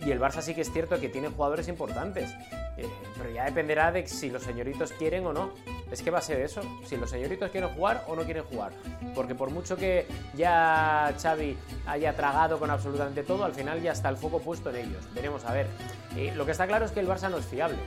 Y 0.06 0.12
el 0.12 0.20
Barça 0.20 0.42
sí 0.42 0.54
que 0.54 0.62
es 0.62 0.72
cierto 0.72 1.00
que 1.00 1.10
tiene 1.10 1.30
jugadores 1.30 1.68
importantes, 1.68 2.36
eh, 2.78 2.88
pero 3.18 3.32
ya 3.32 3.46
dependerá 3.46 3.92
de 3.92 4.08
si 4.08 4.30
los 4.30 4.44
señoritos 4.44 4.92
quieren 4.94 5.26
o 5.26 5.34
no. 5.34 5.52
Es 5.92 6.02
que 6.02 6.12
va 6.12 6.20
a 6.20 6.22
ser 6.22 6.40
eso, 6.40 6.62
si 6.86 6.98
los 6.98 7.10
señoritos 7.10 7.50
quieren 7.50 7.70
jugar 7.72 8.06
o 8.08 8.16
no 8.16 8.24
quieren 8.24 8.44
jugar. 8.44 8.72
Porque 9.14 9.36
por 9.36 9.50
mucho 9.50 9.76
que 9.76 10.06
ya 10.36 11.14
Xavi 11.22 11.58
haya 11.86 12.16
tragado 12.16 12.60
con 12.60 12.70
absolutamente 12.70 13.24
todo, 13.24 13.44
al 13.44 13.54
final 13.54 13.82
ya 13.82 13.92
está 13.92 14.10
el 14.10 14.18
foco 14.18 14.40
puesto 14.40 14.70
en 14.70 14.88
ellos. 14.88 15.04
Veremos 15.14 15.44
a 15.46 15.54
ver. 15.54 15.68
Eh, 16.15 16.34
lo 16.36 16.45
que 16.45 16.52
está 16.52 16.67
claro 16.67 16.86
es 16.86 16.91
que 16.91 17.00
el 17.00 17.08
Barça 17.08 17.30
no 17.30 17.38
es 17.38 17.45
fiable. 17.45 17.78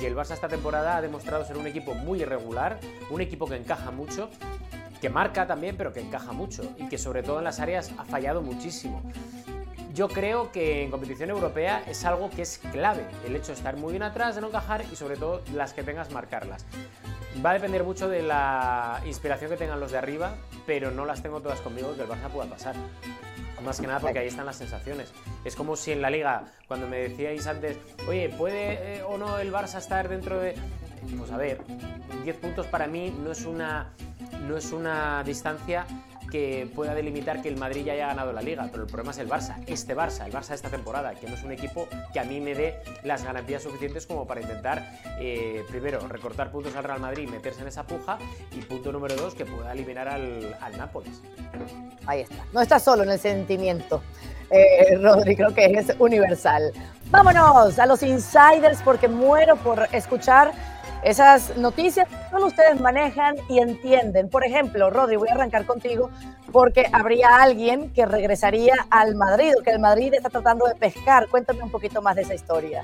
Y 0.00 0.04
el 0.04 0.16
Barça 0.16 0.32
esta 0.32 0.48
temporada 0.48 0.96
ha 0.96 1.02
demostrado 1.02 1.44
ser 1.44 1.56
un 1.56 1.66
equipo 1.66 1.94
muy 1.94 2.22
irregular, 2.22 2.78
un 3.10 3.20
equipo 3.20 3.46
que 3.46 3.56
encaja 3.56 3.90
mucho 3.90 4.30
que 5.00 5.10
marca 5.10 5.46
también, 5.46 5.76
pero 5.76 5.92
que 5.92 6.00
encaja 6.00 6.32
mucho 6.32 6.62
y 6.76 6.88
que 6.88 6.98
sobre 6.98 7.22
todo 7.22 7.38
en 7.38 7.44
las 7.44 7.60
áreas 7.60 7.92
ha 7.98 8.04
fallado 8.04 8.42
muchísimo. 8.42 9.02
Yo 9.94 10.08
creo 10.08 10.52
que 10.52 10.84
en 10.84 10.90
competición 10.90 11.30
europea 11.30 11.82
es 11.86 12.04
algo 12.04 12.30
que 12.30 12.42
es 12.42 12.58
clave, 12.58 13.04
el 13.26 13.34
hecho 13.34 13.48
de 13.48 13.54
estar 13.54 13.76
muy 13.76 13.92
bien 13.92 14.02
atrás, 14.02 14.34
de 14.34 14.40
no 14.40 14.48
encajar 14.48 14.84
y 14.92 14.96
sobre 14.96 15.16
todo 15.16 15.42
las 15.54 15.72
que 15.72 15.82
tengas 15.82 16.12
marcarlas. 16.12 16.64
Va 17.44 17.50
a 17.50 17.54
depender 17.54 17.84
mucho 17.84 18.08
de 18.08 18.22
la 18.22 19.00
inspiración 19.06 19.50
que 19.50 19.56
tengan 19.56 19.80
los 19.80 19.92
de 19.92 19.98
arriba, 19.98 20.34
pero 20.66 20.90
no 20.90 21.04
las 21.04 21.22
tengo 21.22 21.40
todas 21.40 21.60
conmigo 21.60 21.94
que 21.96 22.02
el 22.02 22.08
Barça 22.08 22.28
pueda 22.28 22.48
pasar. 22.48 22.74
Más 23.64 23.80
que 23.80 23.86
nada 23.86 24.00
porque 24.00 24.20
ahí 24.20 24.28
están 24.28 24.46
las 24.46 24.56
sensaciones. 24.56 25.12
Es 25.44 25.56
como 25.56 25.76
si 25.76 25.92
en 25.92 26.02
la 26.02 26.10
liga, 26.10 26.44
cuando 26.66 26.86
me 26.86 26.98
decíais 26.98 27.46
antes, 27.46 27.76
oye, 28.06 28.28
¿puede 28.28 28.98
eh, 28.98 29.02
o 29.02 29.18
no 29.18 29.38
el 29.38 29.52
Barça 29.52 29.78
estar 29.78 30.08
dentro 30.08 30.40
de... 30.40 30.54
Pues 31.16 31.30
a 31.30 31.36
ver, 31.36 31.60
10 32.24 32.36
puntos 32.36 32.66
para 32.66 32.86
mí 32.86 33.14
no 33.22 33.32
es 33.32 33.44
una, 33.44 33.92
no 34.46 34.56
es 34.56 34.72
una 34.72 35.22
distancia 35.24 35.86
que 36.30 36.70
pueda 36.74 36.94
delimitar 36.94 37.42
que 37.42 37.48
el 37.48 37.56
Madrid 37.56 37.84
ya 37.84 37.92
haya 37.94 38.08
ganado 38.08 38.32
la 38.32 38.42
liga, 38.42 38.68
pero 38.70 38.84
el 38.84 38.88
problema 38.88 39.12
es 39.12 39.18
el 39.18 39.28
Barça, 39.28 39.56
este 39.66 39.96
Barça, 39.96 40.26
el 40.26 40.32
Barça 40.32 40.48
de 40.48 40.54
esta 40.56 40.68
temporada, 40.68 41.14
que 41.14 41.26
no 41.26 41.34
es 41.34 41.42
un 41.42 41.52
equipo 41.52 41.88
que 42.12 42.20
a 42.20 42.24
mí 42.24 42.40
me 42.40 42.54
dé 42.54 42.80
las 43.04 43.24
garantías 43.24 43.62
suficientes 43.62 44.06
como 44.06 44.26
para 44.26 44.40
intentar, 44.40 44.90
eh, 45.18 45.62
primero, 45.68 46.00
recortar 46.08 46.50
puntos 46.50 46.74
al 46.76 46.84
Real 46.84 47.00
Madrid 47.00 47.24
y 47.24 47.30
meterse 47.30 47.62
en 47.62 47.68
esa 47.68 47.84
puja, 47.84 48.18
y 48.52 48.60
punto 48.60 48.92
número 48.92 49.16
dos, 49.16 49.34
que 49.34 49.44
pueda 49.44 49.72
eliminar 49.72 50.08
al, 50.08 50.56
al 50.60 50.76
Nápoles. 50.76 51.22
Ahí 52.06 52.20
está, 52.20 52.44
no 52.52 52.60
está 52.60 52.78
solo 52.78 53.02
en 53.02 53.10
el 53.10 53.18
sentimiento, 53.18 54.02
eh, 54.50 54.96
Rodri, 54.96 55.36
creo 55.36 55.54
que 55.54 55.66
es 55.66 55.94
universal. 55.98 56.72
Vámonos 57.10 57.78
a 57.78 57.86
los 57.86 58.02
insiders 58.02 58.80
porque 58.82 59.08
muero 59.08 59.56
por 59.56 59.88
escuchar 59.92 60.52
esas 61.02 61.56
noticias 61.56 62.08
solo 62.30 62.46
ustedes 62.46 62.80
manejan 62.80 63.36
y 63.48 63.58
entienden. 63.58 64.28
Por 64.28 64.44
ejemplo, 64.44 64.90
Rodri, 64.90 65.16
voy 65.16 65.28
a 65.28 65.34
arrancar 65.34 65.64
contigo 65.64 66.10
porque 66.52 66.86
habría 66.92 67.36
alguien 67.40 67.90
que 67.92 68.06
regresaría 68.06 68.74
al 68.90 69.14
Madrid 69.14 69.52
o 69.58 69.62
que 69.62 69.70
el 69.70 69.78
Madrid 69.78 70.14
está 70.14 70.30
tratando 70.30 70.66
de 70.66 70.74
pescar. 70.74 71.28
Cuéntame 71.28 71.62
un 71.62 71.70
poquito 71.70 72.02
más 72.02 72.16
de 72.16 72.22
esa 72.22 72.34
historia. 72.34 72.82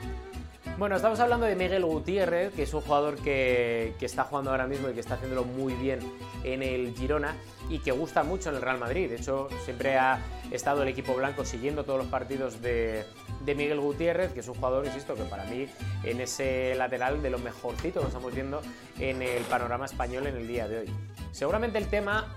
Bueno, 0.77 0.97
estamos 0.97 1.21
hablando 1.21 1.47
de 1.47 1.55
Miguel 1.55 1.85
Gutiérrez, 1.85 2.53
que 2.53 2.65
es 2.65 2.75
un 2.75 2.81
jugador 2.81 3.15
que, 3.19 3.95
está 4.01 4.25
jugando 4.25 4.51
ahora 4.51 4.67
mismo 4.67 4.89
y 4.89 4.93
que 4.93 4.99
está 4.99 5.15
haciéndolo 5.15 5.45
muy 5.45 5.73
bien 5.75 6.01
en 6.43 6.65
el 6.65 6.93
Girona 6.97 7.37
y 7.71 7.79
que 7.79 7.93
gusta 7.93 8.25
mucho 8.25 8.49
en 8.49 8.57
el 8.57 8.63
Real 8.63 8.79
Madrid. 8.79 9.09
De 9.09 9.15
hecho, 9.15 9.49
siempre 9.65 9.97
ha 9.97 10.19
estado 10.51 10.83
el 10.83 10.89
equipo 10.89 11.15
blanco 11.15 11.45
siguiendo 11.45 11.85
todos 11.85 12.01
los 12.01 12.09
partidos 12.09 12.61
de, 12.61 13.05
de 13.45 13.55
Miguel 13.55 13.79
Gutiérrez, 13.79 14.33
que 14.33 14.41
es 14.41 14.49
un 14.49 14.55
jugador, 14.55 14.85
insisto, 14.85 15.15
que 15.15 15.23
para 15.23 15.45
mí 15.45 15.69
en 16.03 16.21
ese 16.21 16.75
lateral 16.75 17.23
de 17.23 17.31
lo 17.31 17.39
mejorcito 17.39 18.01
que 18.01 18.09
estamos 18.09 18.35
viendo 18.35 18.61
en 18.99 19.23
el 19.23 19.45
panorama 19.45 19.85
español 19.85 20.27
en 20.27 20.37
el 20.37 20.49
día 20.49 20.67
de 20.67 20.81
hoy. 20.81 20.91
Seguramente 21.31 21.79
el 21.79 21.87
tema 21.87 22.37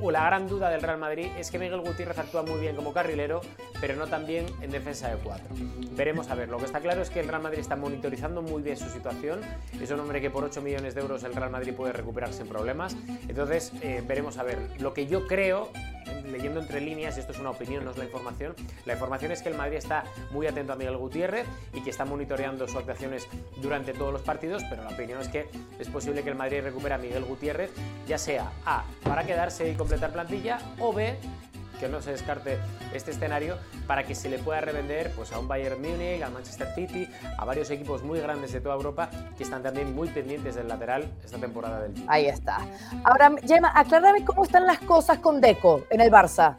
o 0.00 0.10
la 0.10 0.24
gran 0.26 0.48
duda 0.48 0.70
del 0.70 0.82
Real 0.82 0.98
Madrid 0.98 1.28
es 1.38 1.50
que 1.50 1.58
Miguel 1.58 1.80
Gutiérrez 1.80 2.18
actúa 2.18 2.42
muy 2.42 2.60
bien 2.60 2.76
como 2.76 2.92
carrilero, 2.92 3.40
pero 3.80 3.96
no 3.96 4.06
tan 4.06 4.26
bien 4.26 4.46
en 4.60 4.70
defensa 4.70 5.08
de 5.08 5.16
cuatro. 5.16 5.48
Veremos 5.92 6.30
a 6.30 6.34
ver. 6.34 6.48
Lo 6.48 6.58
que 6.58 6.64
está 6.64 6.80
claro 6.80 7.02
es 7.02 7.10
que 7.10 7.20
el 7.20 7.28
Real 7.28 7.42
Madrid 7.42 7.60
está 7.60 7.76
monitorizando 7.76 8.42
muy 8.42 8.62
bien 8.62 8.76
su 8.76 8.88
situación. 8.88 9.40
Es 9.80 9.90
un 9.90 10.00
hombre 10.00 10.20
que 10.20 10.30
por 10.30 10.44
8 10.44 10.60
millones 10.62 10.94
de 10.94 11.00
euros 11.00 11.22
el 11.24 11.34
Real 11.34 11.50
Madrid 11.50 11.72
puede 11.74 11.92
recuperar 11.92 12.32
sin 12.32 12.46
problemas. 12.46 12.96
Entonces, 13.28 13.72
eh, 13.82 14.02
veremos 14.06 14.38
a 14.38 14.42
ver. 14.42 14.58
Lo 14.80 14.94
que 14.94 15.06
yo 15.06 15.26
creo 15.26 15.70
leyendo 16.24 16.60
entre 16.60 16.80
líneas, 16.80 17.18
esto 17.18 17.32
es 17.32 17.38
una 17.38 17.50
opinión, 17.50 17.84
no 17.84 17.90
es 17.90 17.98
la 17.98 18.04
información, 18.04 18.54
la 18.84 18.94
información 18.94 19.32
es 19.32 19.42
que 19.42 19.48
el 19.48 19.56
Madrid 19.56 19.76
está 19.76 20.04
muy 20.30 20.46
atento 20.46 20.72
a 20.72 20.76
Miguel 20.76 20.96
Gutiérrez 20.96 21.46
y 21.72 21.82
que 21.82 21.90
está 21.90 22.04
monitoreando 22.04 22.66
sus 22.66 22.76
actuaciones 22.76 23.28
durante 23.56 23.92
todos 23.92 24.12
los 24.12 24.22
partidos, 24.22 24.62
pero 24.68 24.84
la 24.84 24.90
opinión 24.90 25.20
es 25.20 25.28
que 25.28 25.48
es 25.78 25.88
posible 25.88 26.22
que 26.22 26.30
el 26.30 26.36
Madrid 26.36 26.62
recupere 26.62 26.94
a 26.94 26.98
Miguel 26.98 27.24
Gutiérrez, 27.24 27.70
ya 28.06 28.18
sea 28.18 28.52
A, 28.64 28.84
para 29.02 29.24
quedarse 29.24 29.70
y 29.70 29.74
completar 29.74 30.12
plantilla, 30.12 30.58
o 30.78 30.92
B, 30.92 31.16
que 31.78 31.88
no 31.88 32.00
se 32.00 32.12
descarte 32.12 32.58
este 32.92 33.10
escenario 33.10 33.56
para 33.86 34.04
que 34.04 34.14
se 34.14 34.28
le 34.28 34.38
pueda 34.38 34.60
revender 34.60 35.12
pues, 35.16 35.32
a 35.32 35.38
un 35.38 35.48
Bayern 35.48 35.80
Múnich, 35.80 36.22
al 36.22 36.32
Manchester 36.32 36.68
City, 36.74 37.08
a 37.38 37.44
varios 37.44 37.70
equipos 37.70 38.02
muy 38.02 38.20
grandes 38.20 38.52
de 38.52 38.60
toda 38.60 38.74
Europa 38.74 39.10
que 39.36 39.42
están 39.42 39.62
también 39.62 39.94
muy 39.94 40.08
pendientes 40.08 40.54
del 40.54 40.68
lateral 40.68 41.10
esta 41.24 41.38
temporada 41.38 41.82
del 41.82 41.94
Ahí 42.06 42.26
está. 42.26 42.58
Ahora, 43.04 43.32
Gemma, 43.46 43.72
aclárame 43.74 44.24
cómo 44.24 44.44
están 44.44 44.66
las 44.66 44.78
cosas 44.78 45.18
con 45.18 45.40
Deco 45.40 45.84
en 45.90 46.00
el 46.00 46.10
Barça. 46.10 46.56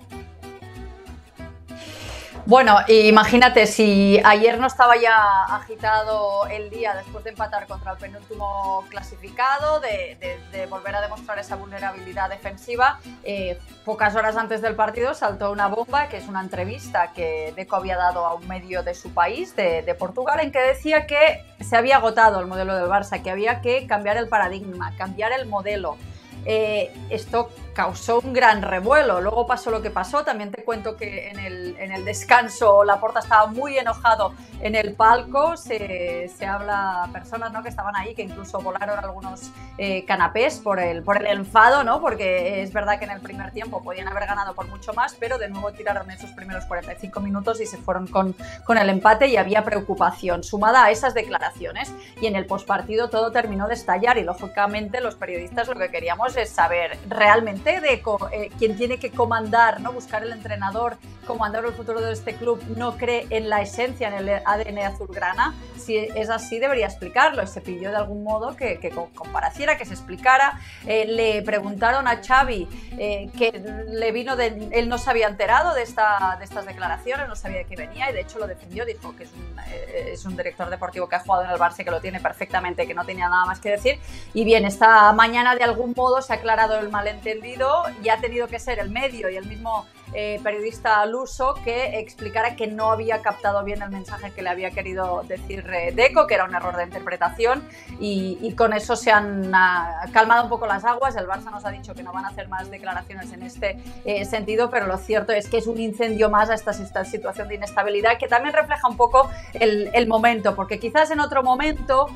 Bueno, 2.48 2.78
imagínate, 2.88 3.66
si 3.66 4.22
ayer 4.24 4.60
no 4.60 4.68
estaba 4.68 4.96
ya 4.98 5.46
agitado 5.46 6.46
el 6.46 6.70
día 6.70 6.94
después 6.94 7.24
de 7.24 7.32
empatar 7.32 7.66
contra 7.66 7.94
el 7.94 7.98
penúltimo 7.98 8.86
clasificado, 8.88 9.80
de, 9.80 10.68
volver 10.70 10.96
a 10.96 11.02
demostrar 11.02 11.40
esa 11.40 11.56
vulnerabilidad 11.56 12.30
defensiva, 12.30 13.00
eh, 13.24 13.60
pocas 13.84 14.16
horas 14.16 14.38
antes 14.38 14.62
del 14.62 14.76
partido 14.76 15.16
saltó 15.16 15.52
una 15.52 15.68
bomba, 15.70 16.08
que 16.08 16.18
es 16.18 16.28
una 16.28 16.40
entrevista 16.40 17.14
que 17.14 17.52
Deco 17.56 17.78
había 17.78 17.98
dado 17.98 18.28
a 18.28 18.36
un 18.36 18.48
medio 18.48 18.84
de 18.84 18.94
su 18.94 19.12
país, 19.12 19.56
de, 19.56 19.96
Portugal, 19.98 20.40
en 20.40 20.52
que 20.52 20.60
decía 20.60 21.08
que 21.08 21.44
se 21.62 21.76
había 21.76 21.98
agotado 21.98 22.40
el 22.40 22.46
modelo 22.46 22.76
del 22.76 22.86
Barça, 22.88 23.24
que 23.24 23.32
había 23.32 23.62
que 23.62 23.88
cambiar 23.88 24.18
el 24.18 24.28
paradigma, 24.28 24.96
cambiar 24.98 25.32
el 25.32 25.48
modelo. 25.48 25.98
Eh, 26.46 26.94
esto 27.10 27.50
causó 27.76 28.22
un 28.22 28.34
gran 28.34 28.62
revuelo. 28.62 29.20
Luego 29.22 29.46
pasó 29.46 29.70
lo 29.70 29.82
que 29.82 29.92
pasó. 29.92 30.24
También 30.24 30.50
te 30.50 30.64
cuento 30.64 30.96
que 30.96 31.30
en 31.30 31.40
el, 31.40 31.76
en 31.78 31.92
el 31.92 32.06
descanso 32.06 32.84
Laporta 32.86 33.20
estaba 33.20 33.48
muy 33.48 33.78
enojado 33.78 34.34
en 34.62 34.76
el 34.76 34.94
palco. 34.94 35.58
Se, 35.58 36.32
se 36.36 36.46
habla 36.46 37.10
personas 37.12 37.52
¿no? 37.52 37.62
que 37.62 37.70
estaban 37.70 37.96
ahí 37.96 38.16
que 38.16 38.24
incluso 38.24 38.60
volaron 38.60 38.98
algunos 38.98 39.52
eh, 39.78 40.06
canapés 40.06 40.60
por 40.60 40.80
el, 40.80 41.04
por 41.04 41.18
el 41.18 41.28
enfado, 41.28 41.84
¿no? 41.84 42.00
porque 42.00 42.64
es 42.64 42.72
verdad 42.72 42.98
que 42.98 43.06
en 43.06 43.12
el 43.12 43.20
primer 43.20 43.52
tiempo 43.52 43.84
podían 43.84 44.08
haber 44.08 44.26
ganado 44.26 44.56
por 44.56 44.68
mucho 44.70 44.94
más, 44.94 45.14
pero 45.20 45.38
de 45.38 45.50
nuevo 45.50 45.74
tiraron 45.74 46.10
esos 46.10 46.32
primeros 46.32 46.64
45 46.66 47.20
minutos 47.20 47.60
y 47.60 47.66
se 47.66 47.78
fueron 47.78 48.08
con, 48.08 48.34
con 48.64 48.78
el 48.78 48.90
empate 48.90 49.28
y 49.28 49.36
había 49.36 49.66
preocupación 49.66 50.44
sumada 50.44 50.86
a 50.86 50.92
esas 50.92 51.14
declaraciones. 51.14 51.94
Y 52.22 52.28
en 52.28 52.38
el 52.38 52.46
postpartido 52.46 53.10
todo 53.10 53.34
terminó 53.34 53.68
de 53.68 53.74
estallar 53.74 54.18
y 54.18 54.24
lógicamente 54.24 55.02
los 55.02 55.16
periodistas 55.16 55.68
lo 55.68 55.76
que 55.76 55.90
queríamos 55.90 56.38
es 56.38 56.50
saber 56.50 56.98
realmente 57.10 57.65
de 57.66 58.04
eh, 58.32 58.52
quién 58.60 58.78
tiene 58.78 59.00
que 59.00 59.10
comandar, 59.10 59.82
¿no? 59.82 59.92
buscar 59.92 60.24
el 60.24 60.32
entrenador, 60.32 60.98
comandar 61.26 61.66
el 61.66 61.74
futuro 61.74 62.00
de 62.00 62.14
este 62.14 62.36
club, 62.36 62.62
no 62.78 62.96
cree 62.96 63.26
en 63.32 63.50
la 63.50 63.62
esencia, 63.62 64.08
en 64.08 64.14
el 64.14 64.42
ADN 64.46 64.78
azulgrana. 64.80 65.56
Si 65.76 65.98
es 65.98 66.30
así, 66.30 66.60
debería 66.60 66.86
explicarlo. 66.86 67.46
Se 67.48 67.62
pidió 67.62 67.90
de 67.90 67.98
algún 67.98 68.24
modo 68.24 68.56
que, 68.56 68.80
que 68.80 68.92
que 68.92 69.86
se 69.86 69.94
explicara. 69.94 70.60
Eh, 70.86 71.06
le 71.08 71.42
preguntaron 71.42 72.08
a 72.08 72.22
Xavi 72.24 72.68
eh, 72.98 73.30
que 73.38 73.52
le 73.90 74.12
vino 74.12 74.36
de. 74.36 74.70
Él 74.72 74.88
no 74.88 74.98
se 74.98 75.10
había 75.10 75.28
enterado 75.28 75.74
de, 75.74 75.82
esta, 75.82 76.36
de 76.38 76.46
estas 76.46 76.66
declaraciones, 76.66 77.28
no 77.28 77.36
sabía 77.36 77.60
de 77.60 77.66
qué 77.66 77.76
venía 77.76 78.10
y 78.12 78.14
de 78.14 78.22
hecho 78.22 78.38
lo 78.38 78.48
defendió. 78.48 78.86
Dijo 78.86 79.16
que 79.16 79.24
es 79.24 79.32
un, 79.34 79.60
es 79.96 80.26
un 80.26 80.38
director 80.38 80.70
deportivo 80.70 81.10
que 81.10 81.16
ha 81.16 81.20
jugado 81.20 81.46
en 81.46 81.52
el 81.52 81.58
Barça, 81.58 81.84
que 81.84 81.92
lo 81.92 82.00
tiene 82.00 82.20
perfectamente, 82.20 82.86
que 82.86 82.94
no 82.94 83.06
tenía 83.06 83.28
nada 83.28 83.46
más 83.46 83.60
que 83.60 83.72
decir. 83.72 84.00
Y 84.34 84.44
bien, 84.44 84.66
esta 84.66 85.12
mañana 85.14 85.56
de 85.56 85.64
algún 85.64 85.94
modo 85.96 86.22
se 86.22 86.34
ha 86.34 86.36
aclarado 86.38 86.80
el 86.80 86.90
malentendido 86.90 87.55
y 88.04 88.10
ha 88.10 88.18
tenido 88.18 88.48
que 88.48 88.60
ser 88.60 88.80
el 88.80 88.90
medio 88.90 89.30
y 89.30 89.38
el 89.38 89.46
mismo 89.46 89.86
eh, 90.14 90.40
periodista 90.44 91.06
luso 91.06 91.56
que 91.64 92.00
explicara 92.00 92.56
que 92.56 92.68
no 92.68 92.92
había 92.92 93.22
captado 93.22 93.64
bien 93.64 93.82
el 93.82 93.90
mensaje 93.90 94.32
que 94.32 94.42
le 94.42 94.50
había 94.50 94.72
querido 94.72 95.24
decir 95.28 95.66
eh, 95.74 95.92
Deco, 95.94 96.28
que 96.28 96.36
era 96.36 96.46
un 96.46 96.54
error 96.54 96.78
de 96.78 96.84
interpretación 96.84 97.68
y, 98.00 98.54
con 98.56 98.72
eso 98.72 98.96
se 98.96 99.12
han 99.12 99.54
ah, 99.54 100.06
calmado 100.14 100.44
un 100.44 100.50
poco 100.50 100.66
las 100.66 100.86
aguas. 100.86 101.16
El 101.18 101.28
Barça 101.28 101.52
nos 101.52 101.66
ha 101.66 101.72
dicho 101.72 101.94
que 101.94 102.04
no 102.04 102.14
van 102.14 102.24
a 102.24 102.30
hacer 102.30 102.48
más 102.48 102.70
declaraciones 102.70 103.34
en 103.34 103.44
este 103.44 103.78
eh, 104.06 104.24
sentido, 104.24 104.70
pero 104.70 104.88
lo 104.88 104.98
cierto 104.98 105.34
es 105.34 105.50
que 105.50 105.58
es 105.58 105.68
un 105.68 105.80
incendio 105.80 106.30
más 106.30 106.50
a 106.50 106.54
esta, 106.54 106.74
situación 107.04 107.48
de 107.50 107.56
inestabilidad 107.56 108.18
que 108.18 108.28
también 108.28 108.54
refleja 108.54 108.88
un 108.88 108.96
poco 108.96 109.30
el 109.54 110.08
momento, 110.08 110.56
porque 110.56 110.80
quizás 110.80 111.12
en 111.12 111.20
otro 111.20 111.44
momento 111.44 112.08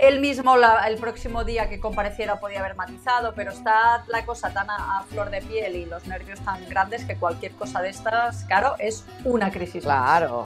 él 0.00 0.20
mismo 0.20 0.56
el 0.86 0.96
próximo 0.96 1.44
día 1.44 1.68
que 1.68 1.80
compareciera 1.80 2.38
podía 2.38 2.60
haber 2.60 2.76
matizado, 2.76 3.32
pero 3.34 3.52
está 3.52 4.04
la 4.08 4.24
cosa 4.24 4.50
tan 4.50 4.68
a, 4.70 5.04
flor 5.08 5.30
de 5.30 5.42
piel 5.42 5.76
y 5.76 5.84
los 5.86 6.06
nervios 6.06 6.40
tan 6.40 6.68
grandes 6.68 7.04
que 7.04 7.16
cualquier 7.16 7.52
cosa 7.52 7.80
de 7.80 7.90
estas, 7.90 8.44
claro, 8.44 8.74
es 8.78 9.04
una 9.24 9.50
crisis. 9.50 9.84
Claro. 9.84 10.44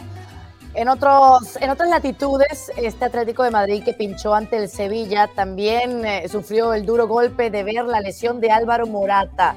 En, 0.75 0.89
otros, 0.89 1.57
en 1.61 1.71
otras 1.71 1.89
latitudes, 1.89 2.71
este 2.77 3.05
Atlético 3.05 3.43
de 3.43 3.51
Madrid 3.51 3.83
que 3.83 3.93
pinchó 3.93 4.35
ante 4.35 4.57
el 4.57 4.69
Sevilla 4.69 5.29
también 5.35 6.05
eh, 6.07 6.29
sufrió 6.29 6.75
el 6.75 6.87
duro 6.87 7.09
golpe 7.09 7.51
de 7.51 7.65
ver 7.65 7.85
la 7.87 8.01
lesión 8.01 8.41
de 8.41 8.53
Álvaro 8.53 8.87
Morata. 8.87 9.57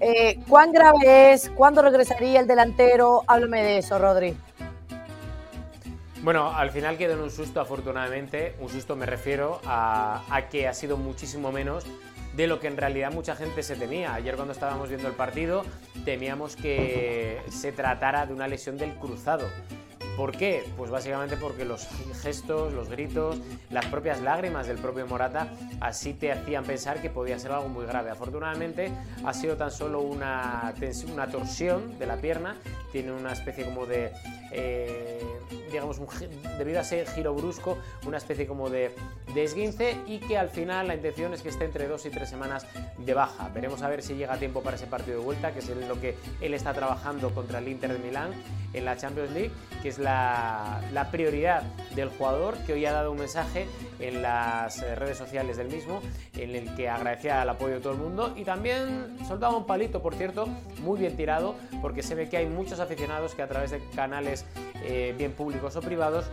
Eh, 0.00 0.38
¿Cuán 0.46 0.70
grave 0.70 1.32
es? 1.32 1.48
¿Cuándo 1.48 1.80
regresaría 1.80 2.40
el 2.40 2.46
delantero? 2.46 3.22
Háblame 3.26 3.62
de 3.62 3.78
eso, 3.78 3.98
Rodri. 3.98 4.36
Bueno, 6.24 6.56
al 6.56 6.70
final 6.70 6.96
quedó 6.96 7.12
en 7.12 7.20
un 7.20 7.30
susto, 7.30 7.60
afortunadamente. 7.60 8.54
Un 8.58 8.70
susto 8.70 8.96
me 8.96 9.04
refiero 9.04 9.60
a, 9.66 10.22
que 10.50 10.66
ha 10.66 10.72
sido 10.72 10.96
muchísimo 10.96 11.52
menos 11.52 11.84
de 12.34 12.46
lo 12.46 12.60
que 12.60 12.66
en 12.66 12.78
realidad 12.78 13.12
mucha 13.12 13.36
gente 13.36 13.62
se 13.62 13.76
temía. 13.76 14.14
Ayer 14.14 14.34
cuando 14.34 14.54
estábamos 14.54 14.88
viendo 14.88 15.06
el 15.06 15.12
partido 15.12 15.66
temíamos 16.06 16.56
que 16.56 17.42
se 17.50 17.72
tratara 17.72 18.24
de 18.24 18.32
una 18.32 18.48
lesión 18.48 18.78
del 18.78 18.94
cruzado. 18.94 19.46
¿Por 20.16 20.30
qué? 20.30 20.64
Pues 20.76 20.90
básicamente 20.90 21.36
porque 21.36 21.64
los 21.64 21.88
gestos, 22.22 22.72
los 22.72 22.88
gritos, 22.88 23.38
las 23.70 23.86
propias 23.86 24.20
lágrimas 24.20 24.68
del 24.68 24.78
propio 24.78 25.06
Morata 25.08 25.48
así 25.80 26.14
te 26.14 26.30
hacían 26.30 26.64
pensar 26.64 27.02
que 27.02 27.10
podía 27.10 27.36
ser 27.38 27.50
algo 27.50 27.68
muy 27.68 27.84
grave. 27.84 28.10
Afortunadamente 28.10 28.92
ha 29.24 29.34
sido 29.34 29.56
tan 29.56 29.72
solo 29.72 30.00
una, 30.00 30.72
una 31.12 31.26
torsión 31.26 31.98
de 31.98 32.06
la 32.06 32.16
pierna, 32.16 32.56
tiene 32.92 33.10
una 33.10 33.32
especie 33.32 33.64
como 33.64 33.86
de, 33.86 34.12
eh, 34.52 35.20
digamos, 35.72 36.00
debido 36.58 36.78
a 36.78 36.82
ese 36.82 37.04
giro 37.06 37.34
brusco, 37.34 37.76
una 38.06 38.18
especie 38.18 38.46
como 38.46 38.70
de, 38.70 38.94
de 39.34 39.42
esguince 39.42 39.96
y 40.06 40.20
que 40.20 40.38
al 40.38 40.48
final 40.48 40.86
la 40.86 40.94
intención 40.94 41.34
es 41.34 41.42
que 41.42 41.48
esté 41.48 41.64
entre 41.64 41.88
dos 41.88 42.06
y 42.06 42.10
tres 42.10 42.28
semanas 42.28 42.66
de 42.98 43.14
baja. 43.14 43.48
Veremos 43.52 43.82
a 43.82 43.88
ver 43.88 44.00
si 44.00 44.14
llega 44.14 44.34
a 44.34 44.38
tiempo 44.38 44.62
para 44.62 44.76
ese 44.76 44.86
partido 44.86 45.18
de 45.18 45.24
vuelta, 45.24 45.52
que 45.52 45.58
es 45.58 45.68
lo 45.68 46.00
que 46.00 46.14
él 46.40 46.54
está 46.54 46.72
trabajando 46.72 47.34
contra 47.34 47.58
el 47.58 47.66
Inter 47.66 47.92
de 47.94 47.98
Milán 47.98 48.30
en 48.72 48.84
la 48.84 48.96
Champions 48.96 49.32
League, 49.32 49.50
que 49.82 49.88
es 49.88 49.98
prioridad 51.10 51.62
del 51.94 52.08
jugador 52.08 52.56
que 52.66 52.72
hoy 52.72 52.84
ha 52.86 52.92
dado 52.92 53.12
un 53.12 53.18
mensaje 53.18 53.66
en 54.00 54.20
las 54.20 54.82
eh, 54.82 54.94
redes 54.94 55.16
sociales 55.16 55.56
del 55.56 55.68
mismo 55.68 56.02
en 56.36 56.54
el 56.54 56.74
que 56.74 56.88
agradecía 56.88 57.42
el 57.42 57.48
apoyo 57.48 57.74
de 57.74 57.80
todo 57.80 57.92
el 57.92 57.98
mundo 57.98 58.32
y 58.36 58.44
también 58.44 59.16
soltaba 59.26 59.56
un 59.56 59.64
palito, 59.64 60.02
por 60.02 60.14
cierto, 60.14 60.48
muy 60.82 60.98
bien 60.98 61.16
tirado 61.16 61.54
porque 61.80 62.02
se 62.02 62.14
ve 62.14 62.28
que 62.28 62.36
hay 62.36 62.46
muchos 62.46 62.80
aficionados 62.80 63.34
que 63.34 63.42
a 63.42 63.48
través 63.48 63.70
de 63.70 63.80
canales 63.94 64.44
eh, 64.82 65.14
bien 65.16 65.32
públicos 65.32 65.76
o 65.76 65.80
privados 65.80 66.26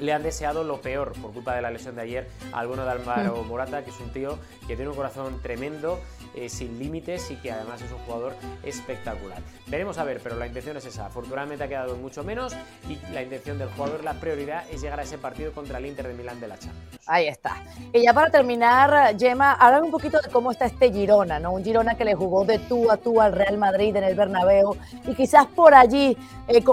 le 0.00 0.12
han 0.12 0.22
deseado 0.22 0.64
lo 0.64 0.80
peor 0.80 1.12
por 1.20 1.32
culpa 1.32 1.54
de 1.54 1.62
la 1.62 1.70
lesión 1.70 1.94
de 1.94 2.02
ayer 2.02 2.28
al 2.52 2.66
bueno 2.66 2.84
de 2.84 2.90
Álvaro 2.90 3.42
mm. 3.42 3.48
Morata, 3.48 3.84
que 3.84 3.90
es 3.90 4.00
un 4.00 4.12
tío 4.12 4.38
que 4.66 4.76
tiene 4.76 4.90
un 4.90 4.96
corazón 4.96 5.40
tremendo, 5.40 6.00
eh, 6.34 6.48
sin 6.48 6.78
límites 6.78 7.30
y 7.30 7.36
que 7.36 7.52
además 7.52 7.80
es 7.82 7.92
un 7.92 7.98
jugador 7.98 8.34
espectacular. 8.62 9.38
Veremos 9.66 9.98
a 9.98 10.04
ver, 10.04 10.20
pero 10.22 10.36
la 10.36 10.46
intención 10.46 10.76
es 10.76 10.84
esa. 10.84 11.06
Afortunadamente 11.06 11.64
ha 11.64 11.68
quedado 11.68 11.96
mucho 11.96 12.24
menos 12.24 12.54
y 12.88 12.98
la 13.12 13.22
intención 13.22 13.58
del 13.58 13.68
jugador, 13.70 14.02
la 14.02 14.14
prioridad 14.14 14.64
es 14.70 14.82
llegar 14.82 15.00
a 15.00 15.02
ese 15.04 15.18
partido 15.18 15.52
contra 15.52 15.78
el 15.78 15.86
Inter 15.86 16.08
de 16.08 16.14
Milán 16.14 16.40
de 16.40 16.48
la 16.48 16.58
Champions. 16.58 17.00
Ahí 17.06 17.28
está. 17.28 17.62
Y 17.92 18.02
ya 18.02 18.12
para 18.12 18.30
terminar, 18.30 19.16
Gemma, 19.18 19.52
hablar 19.52 19.82
un 19.82 19.90
poquito 19.90 20.20
de 20.20 20.30
cómo 20.30 20.50
está 20.50 20.66
este 20.66 20.90
Girona, 20.90 21.38
¿no? 21.38 21.52
Un 21.52 21.62
Girona 21.62 21.94
que 21.96 22.04
le 22.04 22.14
jugó 22.14 22.44
de 22.44 22.58
tú 22.58 22.90
a 22.90 22.96
tú 22.96 23.20
al 23.20 23.32
Real 23.32 23.58
Madrid 23.58 23.94
en 23.94 24.04
el 24.04 24.14
Bernabéu 24.14 24.76
y 25.06 25.14
quizás 25.14 25.46
por 25.46 25.74
allí 25.74 26.16
eh, 26.48 26.64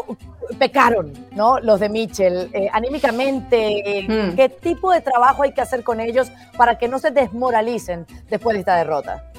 pecaron, 0.57 1.13
¿no? 1.31 1.59
Los 1.59 1.79
de 1.79 1.89
Michel, 1.89 2.49
eh, 2.53 2.69
anímicamente, 2.71 4.05
hmm. 4.07 4.35
¿qué 4.35 4.49
tipo 4.49 4.91
de 4.91 5.01
trabajo 5.01 5.43
hay 5.43 5.53
que 5.53 5.61
hacer 5.61 5.83
con 5.83 5.99
ellos 5.99 6.31
para 6.57 6.77
que 6.77 6.87
no 6.87 6.99
se 6.99 7.11
desmoralicen 7.11 8.05
después 8.29 8.55
de 8.55 8.59
esta 8.61 8.77
derrota? 8.77 9.31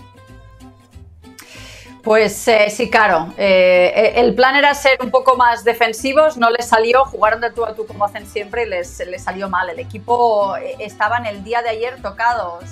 Pues 2.02 2.48
eh, 2.48 2.68
sí, 2.68 2.90
claro. 2.90 3.32
Eh, 3.38 4.14
el 4.16 4.34
plan 4.34 4.56
era 4.56 4.74
ser 4.74 4.98
un 5.00 5.10
poco 5.10 5.36
más 5.36 5.62
defensivos, 5.62 6.36
no 6.36 6.50
les 6.50 6.66
salió, 6.66 7.04
jugaron 7.04 7.40
de 7.40 7.50
tú 7.50 7.64
a 7.64 7.74
tú 7.74 7.86
como 7.86 8.04
hacen 8.04 8.26
siempre 8.26 8.64
y 8.64 8.68
les, 8.68 8.98
les 9.06 9.22
salió 9.22 9.48
mal. 9.48 9.70
El 9.70 9.78
equipo 9.78 10.56
estaba 10.78 11.18
en 11.18 11.26
el 11.26 11.44
día 11.44 11.62
de 11.62 11.68
ayer 11.68 12.02
tocados 12.02 12.64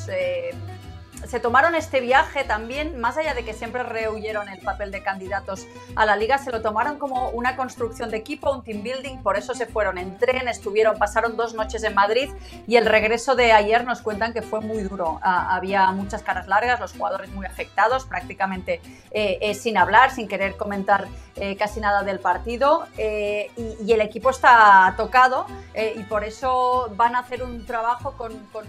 se 1.27 1.41
tomaron 1.41 1.75
este 1.75 2.01
viaje 2.01 2.45
también, 2.45 2.99
más 3.01 3.17
allá 3.17 3.35
de 3.35 3.45
que 3.45 3.53
siempre 3.53 3.83
rehuyeron 3.83 4.49
el 4.49 4.61
papel 4.61 4.91
de 4.91 5.03
candidatos 5.03 5.67
a 5.97 6.07
la 6.07 6.17
liga, 6.17 6.39
se 6.39 6.51
lo 6.51 6.63
tomaron 6.63 6.99
como 6.99 7.31
una 7.31 7.57
construcción 7.57 8.11
de 8.11 8.17
equipo, 8.17 8.51
un 8.53 8.63
team 8.63 8.83
building, 8.83 9.19
por 9.23 9.37
eso 9.37 9.55
se 9.55 9.67
fueron 9.67 9.99
en 9.99 10.19
tren, 10.19 10.49
estuvieron, 10.49 10.97
pasaron 10.99 11.37
dos 11.37 11.55
noches 11.55 11.83
en 11.85 11.95
Madrid 11.95 12.31
y 12.67 12.77
el 12.77 12.87
regreso 12.87 13.35
de 13.35 13.53
ayer 13.53 13.85
nos 13.85 14.03
cuentan 14.03 14.33
que 14.33 14.43
fue 14.43 14.61
muy 14.61 14.83
duro. 14.83 15.21
Ah, 15.23 15.55
había 15.55 15.91
muchas 15.93 16.23
caras 16.23 16.49
largas, 16.49 16.81
los 16.81 16.93
jugadores 16.93 17.31
muy 17.31 17.47
afectados, 17.47 18.05
prácticamente 18.05 18.81
eh, 19.11 19.39
eh, 19.41 19.55
sin 19.55 19.77
hablar, 19.77 20.11
sin 20.11 20.29
querer 20.29 20.57
comentar 20.57 21.09
eh, 21.37 21.57
casi 21.57 21.81
nada 21.81 22.03
del 22.03 22.19
partido 22.21 22.87
y, 22.97 23.91
el 23.91 24.01
equipo 24.01 24.31
está 24.31 24.95
tocado 24.97 25.47
y 25.75 26.05
por 26.05 26.23
eso 26.23 26.93
van 26.97 27.17
a 27.17 27.21
hacer 27.21 27.43
un 27.43 27.67
trabajo 27.67 28.13
con, 28.13 28.33
con 28.53 28.65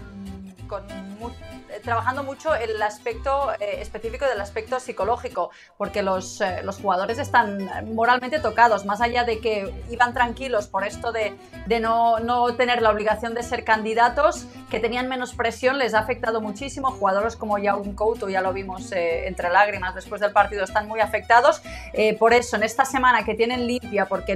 eh, 0.80 1.51
trabajando 1.82 2.22
mucho 2.22 2.54
el 2.54 2.80
aspecto 2.82 3.52
eh, 3.54 3.80
específico 3.80 4.26
del 4.26 4.40
aspecto 4.40 4.78
psicológico, 4.80 5.50
porque 5.76 6.02
los, 6.02 6.40
eh, 6.40 6.60
los, 6.62 6.78
jugadores 6.78 7.18
están 7.18 7.94
moralmente 7.94 8.40
tocados, 8.40 8.84
más 8.84 9.00
allá 9.00 9.24
de 9.24 9.38
que 9.40 9.72
iban 9.90 10.12
tranquilos 10.12 10.66
por 10.66 10.84
esto 10.84 11.12
de, 11.12 11.34
de 11.66 11.80
no, 11.80 12.18
no, 12.20 12.54
tener 12.56 12.82
la 12.82 12.90
obligación 12.90 13.34
de 13.34 13.42
ser 13.42 13.64
candidatos, 13.64 14.46
que 14.70 14.80
tenían 14.80 15.08
menos 15.08 15.34
presión, 15.34 15.78
les 15.78 15.94
ha 15.94 16.00
afectado 16.00 16.40
muchísimo. 16.40 16.90
Jugadores 16.90 17.36
como 17.36 17.58
Yaun 17.58 17.94
Couto, 17.94 18.28
ya 18.28 18.40
lo 18.40 18.52
vimos 18.52 18.90
entre 18.92 19.50
lágrimas 19.50 19.94
después 19.94 20.20
del 20.20 20.32
partido, 20.32 20.64
están 20.64 20.88
muy 20.88 21.00
afectados. 21.00 21.62
por 22.18 22.32
eso, 22.32 22.56
en 22.56 22.62
esta 22.62 22.84
semana 22.84 23.24
que 23.24 23.34
tienen 23.34 23.66
limpia, 23.66 24.06
porque 24.06 24.34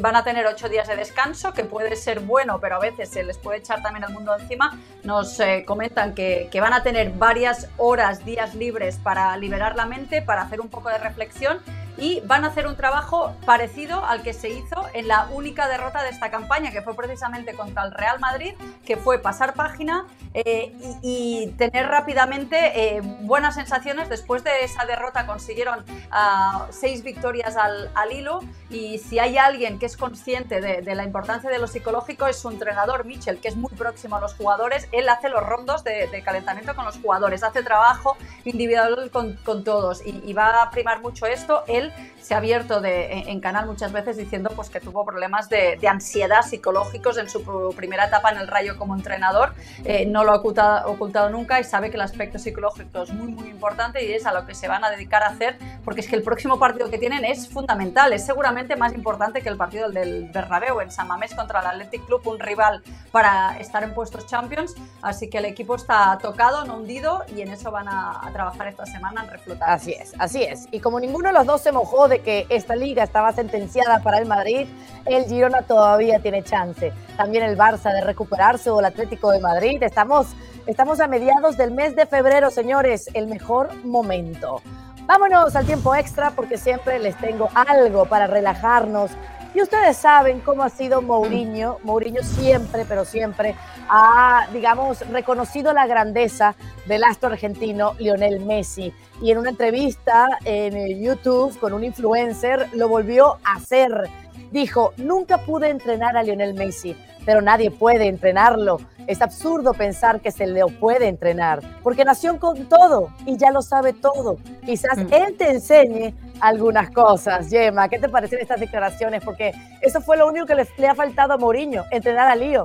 van 0.00 0.16
a 0.16 0.24
tener 0.24 0.46
ocho 0.46 0.68
días 0.68 0.88
de 0.88 0.96
descanso, 0.96 1.52
que 1.52 1.64
puede 1.64 1.96
ser 1.96 2.20
bueno, 2.20 2.58
pero 2.60 2.76
a 2.76 2.78
veces 2.78 3.10
se 3.10 3.22
les 3.22 3.38
puede 3.38 3.58
echar 3.58 3.82
también 3.82 4.04
el 4.04 4.12
mundo 4.12 4.36
encima, 4.38 4.78
nos 5.04 5.38
eh, 5.40 5.64
comentan 5.66 6.14
que, 6.18 6.60
van 6.60 6.72
a 6.72 6.82
tener 6.82 7.12
varias 7.12 7.68
horas, 7.76 8.24
días 8.24 8.56
libres 8.56 8.96
para 8.96 9.36
liberar 9.36 9.76
la 9.76 9.86
mente, 9.86 10.20
para 10.20 10.42
hacer 10.42 10.60
un 10.60 10.68
poco 10.68 10.88
de 10.88 10.98
reflexión 10.98 11.58
y 11.98 12.20
van 12.20 12.44
a 12.44 12.48
hacer 12.48 12.66
un 12.66 12.76
trabajo 12.76 13.34
parecido 13.44 14.04
al 14.04 14.22
que 14.22 14.32
se 14.32 14.48
hizo 14.48 14.86
en 14.94 15.08
la 15.08 15.28
única 15.32 15.68
derrota 15.68 16.02
de 16.02 16.10
esta 16.10 16.30
campaña, 16.30 16.70
que 16.70 16.80
fue 16.82 16.94
precisamente 16.94 17.54
contra 17.54 17.84
el 17.84 17.92
Real 17.92 18.20
Madrid, 18.20 18.54
que 18.86 18.96
fue 18.96 19.18
pasar 19.18 19.54
página 19.54 20.06
eh, 20.34 20.72
y, 21.02 21.54
tener 21.58 21.88
rápidamente 21.88 22.96
eh, 22.96 23.00
buenas 23.22 23.56
sensaciones. 23.56 24.08
Después 24.08 24.44
de 24.44 24.64
esa 24.64 24.84
derrota 24.84 25.26
consiguieron 25.26 25.84
ah, 26.10 26.66
seis 26.70 27.02
victorias 27.02 27.56
al, 27.56 27.90
hilo 28.12 28.40
y 28.70 28.98
si 28.98 29.18
hay 29.18 29.36
alguien 29.36 29.78
que 29.78 29.86
es 29.86 29.96
consciente 29.96 30.60
de, 30.60 30.94
la 30.94 31.04
importancia 31.04 31.50
de 31.50 31.58
lo 31.58 31.66
psicológico 31.66 32.26
es 32.26 32.38
su 32.38 32.48
entrenador 32.48 33.04
Mitchell, 33.04 33.38
que 33.38 33.48
es 33.48 33.56
muy 33.56 33.70
próximo 33.72 34.16
a 34.16 34.20
los 34.20 34.34
jugadores. 34.34 34.88
Él 34.92 35.08
hace 35.08 35.28
los 35.28 35.44
rondos 35.44 35.84
de, 35.84 36.22
calentamiento 36.24 36.74
con 36.74 36.84
los 36.84 36.98
jugadores, 36.98 37.42
hace 37.42 37.62
trabajo 37.62 38.16
individual 38.44 39.10
con, 39.10 39.64
todos 39.64 40.06
y, 40.06 40.22
y 40.24 40.32
va 40.32 40.62
a 40.62 40.70
primar 40.70 41.00
mucho 41.00 41.26
esto. 41.26 41.64
Él 41.66 41.87
se 42.28 42.34
ha 42.34 42.38
abierto 42.38 42.82
en, 42.84 43.40
canal 43.40 43.64
muchas 43.64 43.90
veces 43.90 44.18
diciendo 44.18 44.50
pues, 44.54 44.68
que 44.68 44.80
tuvo 44.80 45.02
problemas 45.04 45.48
de, 45.48 45.78
ansiedad 45.88 46.42
psicológicos 46.42 47.16
en 47.16 47.30
su 47.30 47.72
primera 47.74 48.04
etapa 48.04 48.30
en 48.30 48.36
el 48.36 48.48
Rayo 48.48 48.76
como 48.76 48.94
entrenador. 48.94 49.54
Eh, 49.84 50.04
no 50.04 50.24
lo 50.24 50.32
ha 50.32 50.36
ocultado, 50.36 51.30
nunca 51.30 51.58
y 51.58 51.64
sabe 51.64 51.88
que 51.88 51.96
el 51.96 52.02
aspecto 52.02 52.38
psicológico 52.38 53.02
es 53.02 53.10
muy, 53.14 53.32
muy 53.32 53.48
importante 53.48 54.04
y 54.04 54.12
es 54.12 54.26
a 54.26 54.34
lo 54.34 54.44
que 54.44 54.54
se 54.54 54.68
van 54.68 54.84
a 54.84 54.90
dedicar 54.90 55.22
a 55.22 55.28
hacer 55.28 55.56
porque 55.84 56.02
es 56.02 56.08
que 56.08 56.16
el 56.16 56.22
próximo 56.22 56.58
partido 56.58 56.90
que 56.90 56.98
tienen 56.98 57.24
es 57.24 57.48
fundamental. 57.48 58.12
Es 58.12 58.26
seguramente 58.26 58.76
más 58.76 58.92
importante 58.92 59.40
que 59.40 59.48
el 59.48 59.56
partido 59.56 59.88
del 59.90 60.30
Bernabéu 60.30 60.82
en 60.82 60.90
San 60.90 61.08
Mamés 61.08 61.34
contra 61.34 61.60
el 61.60 61.66
Athletic 61.66 62.04
Club, 62.04 62.20
un 62.26 62.38
rival 62.38 62.82
para 63.10 63.58
estar 63.58 63.82
en 63.82 63.94
puestos 63.94 64.26
Champions. 64.26 64.74
Así 65.00 65.30
que 65.30 65.38
el 65.38 65.46
equipo 65.46 65.76
está 65.76 66.18
tocado, 66.20 66.66
no 66.66 66.76
hundido 66.76 67.24
y 67.34 67.40
en 67.40 67.52
eso 67.52 67.70
van 67.70 67.88
a, 67.88 68.20
a 68.22 68.30
trabajar 68.32 68.68
esta 68.68 68.84
semana 68.84 69.22
en 69.24 69.30
reflotar. 69.30 69.70
Así 69.70 69.92
es, 69.92 70.14
así 70.18 70.42
es. 70.42 70.66
Y 70.72 70.80
como 70.80 71.00
ninguno 71.00 71.28
de 71.28 71.32
los 71.32 71.46
dos 71.46 71.62
se 71.62 71.72
mojó 71.78 72.08
de 72.08 72.18
que 72.20 72.44
esta 72.48 72.74
liga 72.74 73.04
estaba 73.04 73.32
sentenciada 73.32 74.02
para 74.02 74.18
el 74.18 74.26
Madrid, 74.26 74.66
el 75.06 75.26
Girona 75.26 75.62
todavía 75.62 76.18
tiene 76.18 76.42
chance. 76.42 76.92
También 77.16 77.44
el 77.44 77.56
Barça 77.56 77.92
de 77.92 78.00
recuperarse 78.00 78.68
o 78.70 78.80
el 78.80 78.86
Atlético 78.86 79.30
de 79.30 79.38
Madrid. 79.38 79.80
Estamos, 79.80 80.26
estamos 80.66 80.98
a 80.98 81.06
mediados 81.06 81.56
del 81.56 81.70
mes 81.70 81.94
de 81.94 82.06
febrero, 82.06 82.50
señores, 82.50 83.08
el 83.14 83.28
mejor 83.28 83.72
momento. 83.84 84.60
Vámonos 85.06 85.54
al 85.54 85.66
tiempo 85.66 85.94
extra 85.94 86.32
porque 86.32 86.58
siempre 86.58 86.98
les 86.98 87.16
tengo 87.18 87.48
algo 87.54 88.06
para 88.06 88.26
relajarnos. 88.26 89.12
Y 89.54 89.62
ustedes 89.62 89.96
saben 89.96 90.40
cómo 90.40 90.62
ha 90.62 90.68
sido 90.68 91.00
Mourinho. 91.00 91.78
Mourinho 91.82 92.22
siempre, 92.22 92.84
pero 92.86 93.04
siempre 93.04 93.56
ha, 93.88 94.46
digamos, 94.52 95.00
reconocido 95.08 95.72
la 95.72 95.86
grandeza 95.86 96.54
del 96.86 97.02
astro 97.04 97.30
argentino 97.30 97.94
Lionel 97.98 98.40
Messi. 98.40 98.92
Y 99.22 99.30
en 99.30 99.38
una 99.38 99.50
entrevista 99.50 100.28
en 100.44 101.02
YouTube 101.02 101.58
con 101.58 101.72
un 101.72 101.82
influencer 101.82 102.68
lo 102.74 102.88
volvió 102.88 103.38
a 103.44 103.54
hacer. 103.56 104.08
Dijo, 104.50 104.92
nunca 104.96 105.38
pude 105.38 105.68
entrenar 105.68 106.16
a 106.16 106.22
Lionel 106.22 106.54
Messi, 106.54 106.96
pero 107.26 107.42
nadie 107.42 107.70
puede 107.70 108.06
entrenarlo. 108.06 108.80
Es 109.06 109.20
absurdo 109.20 109.74
pensar 109.74 110.20
que 110.20 110.30
se 110.30 110.46
le 110.46 110.64
puede 110.66 111.08
entrenar, 111.08 111.60
porque 111.82 112.04
nació 112.04 112.38
con 112.38 112.68
todo 112.68 113.10
y 113.26 113.36
ya 113.36 113.50
lo 113.50 113.62
sabe 113.62 113.92
todo. 113.92 114.38
Quizás 114.64 114.98
mm. 114.98 115.12
él 115.12 115.36
te 115.36 115.50
enseñe 115.50 116.14
algunas 116.40 116.90
cosas. 116.90 117.48
Gemma, 117.48 117.88
¿qué 117.88 117.98
te 117.98 118.08
parecen 118.08 118.40
estas 118.40 118.60
declaraciones? 118.60 119.22
Porque 119.22 119.52
eso 119.82 120.00
fue 120.00 120.16
lo 120.16 120.26
único 120.26 120.46
que 120.46 120.54
le, 120.54 120.88
ha 120.88 120.94
faltado 120.94 121.34
a 121.34 121.36
Mourinho, 121.36 121.84
entrenar 121.90 122.30
a 122.30 122.36
Lío. 122.36 122.64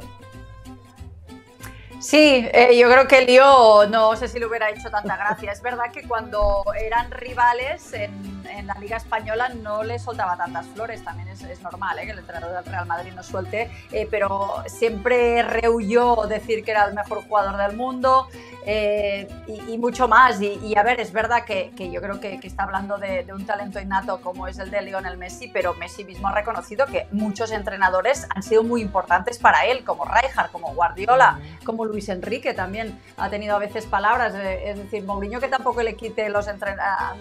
Sí, 2.00 2.48
eh, 2.52 2.78
yo 2.78 2.90
creo 2.90 3.08
que 3.08 3.26
Lío 3.26 3.88
no 3.88 4.16
sé 4.18 4.28
si 4.28 4.38
le 4.38 4.46
hubiera 4.46 4.70
hecho 4.70 4.90
tanta 4.90 5.16
gracia. 5.16 5.52
Es 5.52 5.62
verdad 5.62 5.92
que 5.94 6.06
cuando 6.06 6.64
eran 6.78 7.12
rivales 7.12 7.94
en 7.94 8.33
en, 8.58 8.68
la 8.68 8.76
Liga 8.76 8.98
Española 8.98 9.50
no 9.50 9.84
le 9.84 10.00
soltaba 10.00 10.38
tantas 10.38 10.66
flores, 10.68 11.04
también 11.04 11.28
es, 11.30 11.62
normal 11.62 12.00
¿eh? 12.00 12.06
que 12.06 12.12
el 12.12 12.20
entrenador 12.20 12.64
del 12.64 12.72
Real 12.72 12.86
Madrid 12.86 13.12
no 13.16 13.24
suelte, 13.24 13.70
eh, 13.92 14.08
pero 14.10 14.64
siempre 14.68 15.44
rehuyó 15.44 16.26
decir 16.28 16.64
que 16.64 16.72
era 16.72 16.86
el 16.86 16.94
mejor 16.94 17.24
jugador 17.28 17.58
del 17.58 17.78
mundo 17.78 18.28
eh, 18.66 19.28
y, 19.48 19.78
mucho 19.78 20.08
más. 20.08 20.42
Y, 20.42 20.76
a 20.78 20.84
ver, 20.84 21.00
es 21.00 21.12
verdad 21.12 21.44
que, 21.44 21.72
yo 21.92 22.02
creo 22.02 22.20
que, 22.20 22.40
está 22.44 22.64
hablando 22.64 22.98
de, 22.98 23.26
un 23.34 23.46
talento 23.46 23.80
innato 23.80 24.22
como 24.22 24.48
es 24.48 24.60
el 24.60 24.72
de 24.72 24.82
Lionel 24.82 25.18
Messi, 25.18 25.48
pero 25.48 25.74
Messi 25.74 26.04
mismo 26.04 26.28
ha 26.28 26.34
reconocido 26.34 26.86
que 26.86 27.08
muchos 27.12 27.52
entrenadores 27.52 28.28
han 28.34 28.44
sido 28.44 28.64
muy 28.64 28.82
importantes 28.82 29.40
para 29.40 29.66
él, 29.66 29.84
como 29.84 30.06
Rijkaard, 30.06 30.52
como 30.52 30.74
Guardiola, 30.74 31.40
como 31.66 31.86
Luis 31.86 32.10
Enrique 32.10 32.54
también 32.54 33.00
ha 33.18 33.30
tenido 33.30 33.56
a 33.56 33.60
veces 33.60 33.86
palabras, 33.86 34.34
es 34.36 34.78
decir, 34.78 35.04
Mourinho 35.04 35.40
que 35.40 35.48
tampoco 35.48 35.82
le 35.82 35.96
quite 35.96 36.30
los 36.30 36.48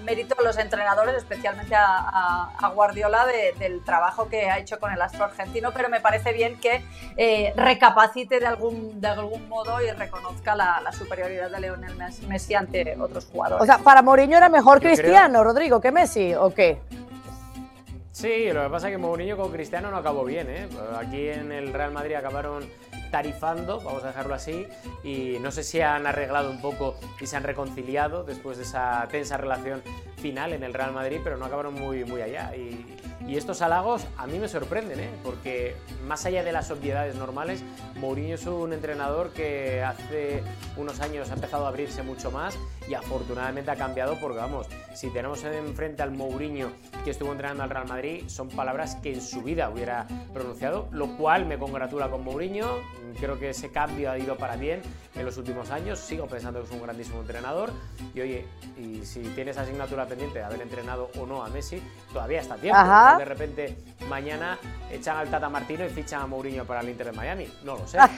mérito 0.04 0.36
a 0.38 0.42
los 0.42 0.58
entrenadores, 0.58 1.21
especialmente 1.22 1.74
a, 1.74 2.70
Guardiola 2.74 3.26
del 3.58 3.84
trabajo 3.84 4.28
que 4.28 4.50
ha 4.50 4.58
hecho 4.58 4.78
con 4.78 4.92
el 4.92 5.02
astro 5.02 5.24
argentino, 5.24 5.72
pero 5.72 5.90
me 5.90 6.00
parece 6.00 6.32
bien 6.32 6.58
que 6.58 6.82
eh, 7.16 7.52
recapacite 7.54 8.40
de 8.40 8.46
algún, 8.46 9.00
de 9.00 9.08
algún 9.08 9.46
modo 9.48 9.80
y 9.82 9.90
reconozca 9.90 10.54
la, 10.54 10.80
superioridad 10.92 11.50
de 11.50 11.60
Lionel 11.60 11.94
Messi 12.28 12.54
ante 12.54 12.96
otros 12.98 13.26
jugadores. 13.26 13.62
O 13.62 13.66
sea, 13.66 13.78
para 13.78 14.02
Mourinho 14.02 14.36
era 14.36 14.48
mejor 14.48 14.80
Cristiano, 14.80 15.42
Rodrigo, 15.44 15.80
que 15.80 15.90
Messi, 15.90 16.34
¿o 16.34 16.52
qué? 16.54 16.78
Sí, 18.12 18.52
lo 18.52 18.62
que 18.62 18.68
pasa 18.68 18.88
es 18.88 18.92
que 18.92 18.98
Mourinho 18.98 19.38
con 19.38 19.50
Cristiano 19.50 19.90
no 19.90 19.96
acabó 19.96 20.22
bien, 20.24 20.46
¿eh? 20.50 20.68
Aquí 20.98 21.28
en 21.28 21.50
el 21.50 21.72
Real 21.72 21.92
Madrid 21.92 22.14
acabaron 22.14 22.68
tarifando, 23.10 23.80
vamos 23.80 24.04
a 24.04 24.08
dejarlo 24.08 24.34
así, 24.34 24.66
y 25.02 25.38
no 25.40 25.50
sé 25.50 25.62
si 25.62 25.80
han 25.80 26.06
arreglado 26.06 26.50
un 26.50 26.60
poco 26.60 26.94
y 27.20 27.26
se 27.26 27.36
han 27.36 27.42
reconciliado 27.42 28.22
después 28.22 28.58
de 28.58 28.64
esa 28.64 29.08
tensa 29.10 29.38
relación 29.38 29.82
final 30.18 30.52
en 30.52 30.62
el 30.62 30.74
Real 30.74 30.92
Madrid, 30.92 31.20
pero 31.24 31.38
no 31.38 31.46
acabaron 31.46 31.72
muy, 31.72 32.04
muy 32.04 32.20
allá. 32.20 32.54
Y, 32.54 32.86
y 33.26 33.36
estos 33.36 33.62
halagos 33.62 34.06
a 34.16 34.26
mí 34.26 34.38
me 34.38 34.48
sorprenden, 34.48 35.00
¿eh? 35.00 35.10
porque 35.22 35.76
más 36.06 36.26
allá 36.26 36.42
de 36.42 36.52
las 36.52 36.70
obviedades 36.70 37.14
normales, 37.14 37.62
Mourinho 37.96 38.34
es 38.34 38.46
un 38.46 38.72
entrenador 38.72 39.30
que 39.30 39.82
hace 39.82 40.42
unos 40.76 41.00
años 41.00 41.30
ha 41.30 41.34
empezado 41.34 41.66
a 41.66 41.68
abrirse 41.68 42.02
mucho 42.02 42.30
más 42.30 42.58
y 42.88 42.94
afortunadamente 42.94 43.70
ha 43.70 43.76
cambiado 43.76 44.18
porque, 44.20 44.38
vamos, 44.38 44.66
si 44.94 45.10
tenemos 45.10 45.44
enfrente 45.44 46.02
al 46.02 46.10
Mourinho 46.10 46.68
que 47.04 47.10
estuvo 47.10 47.32
entrenando 47.32 47.62
al 47.62 47.70
Real 47.70 47.88
Madrid, 47.88 48.24
son 48.28 48.48
palabras 48.48 48.96
que 48.96 49.12
en 49.12 49.20
su 49.20 49.42
vida 49.42 49.68
hubiera 49.70 50.06
pronunciado, 50.32 50.88
lo 50.90 51.16
cual 51.16 51.46
me 51.46 51.58
congratula 51.58 52.10
con 52.10 52.24
Mourinho. 52.24 52.66
Creo 53.20 53.38
que 53.38 53.50
ese 53.50 53.70
cambio 53.70 54.10
ha 54.10 54.18
ido 54.18 54.36
para 54.36 54.56
bien 54.56 54.80
en 55.14 55.24
los 55.24 55.36
últimos 55.36 55.70
años. 55.70 55.98
Sigo 55.98 56.26
pensando 56.26 56.60
que 56.60 56.66
es 56.66 56.72
un 56.72 56.82
grandísimo 56.82 57.20
entrenador. 57.20 57.70
Y 58.14 58.20
oye, 58.20 58.46
y 58.78 59.04
si 59.04 59.20
tienes 59.20 59.58
asignatura 59.58 60.06
pendiente 60.06 60.38
de 60.38 60.44
haber 60.44 60.62
entrenado 60.62 61.10
o 61.20 61.26
no 61.26 61.44
a 61.44 61.48
Messi, 61.48 61.82
todavía 62.12 62.40
está 62.40 62.56
tiempo 62.56 62.78
de 63.18 63.24
repente 63.24 63.78
mañana 64.08 64.58
echan 64.90 65.16
al 65.16 65.28
Tata 65.28 65.48
Martino 65.48 65.84
y 65.84 65.88
fichan 65.88 66.22
a 66.22 66.26
Mourinho 66.26 66.64
para 66.64 66.80
el 66.80 66.88
Inter 66.88 67.06
de 67.06 67.12
Miami. 67.12 67.52
No 67.64 67.76
lo 67.76 67.86
sé. 67.86 67.98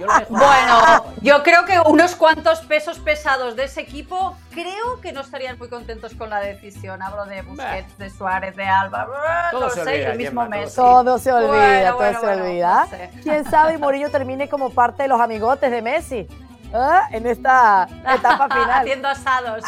Pues 0.00 0.28
bueno, 0.28 1.04
yo 1.22 1.42
creo 1.42 1.64
que 1.64 1.78
unos 1.80 2.14
cuantos 2.14 2.60
pesos 2.60 2.98
pesados 2.98 3.56
de 3.56 3.64
ese 3.64 3.80
equipo 3.80 4.36
creo 4.50 5.00
que 5.00 5.12
no 5.12 5.20
estarían 5.20 5.58
muy 5.58 5.68
contentos 5.68 6.14
con 6.14 6.30
la 6.30 6.40
decisión. 6.40 7.02
Hablo 7.02 7.26
de 7.26 7.42
Busquets, 7.42 7.98
de 7.98 8.10
Suárez, 8.10 8.56
de 8.56 8.64
Alba. 8.64 9.08
Todo 9.50 9.70
se 9.70 9.80
olvida, 9.80 10.12
el 10.12 10.18
mismo 10.18 10.46
Todo 10.74 11.18
se 11.18 11.32
olvida, 11.32 11.92
todo 11.92 12.20
se 12.20 12.26
olvida. 12.26 12.86
¿Quién 13.22 13.44
sabe 13.50 13.74
y 13.74 13.78
Mourinho 13.78 14.10
termine 14.10 14.48
como 14.48 14.70
parte 14.70 15.02
de 15.02 15.08
los 15.08 15.20
amigotes 15.20 15.70
de 15.70 15.82
Messi? 15.82 16.28
¿Ah? 16.72 17.08
En 17.10 17.26
esta 17.26 17.88
etapa 18.14 18.48
final. 18.48 18.80
Haciendo 18.80 19.08
asados. 19.08 19.64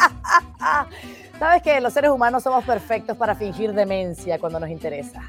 Sabes 1.43 1.61
que 1.61 1.81
los 1.81 1.93
seres 1.93 2.13
humanos 2.13 2.45
somos 2.45 2.63
perfectos 2.63 3.17
para 3.17 3.35
fingir 3.35 3.73
demencia 3.73 4.39
cuando 4.39 4.61
nos 4.61 4.71
interesa. 4.71 5.23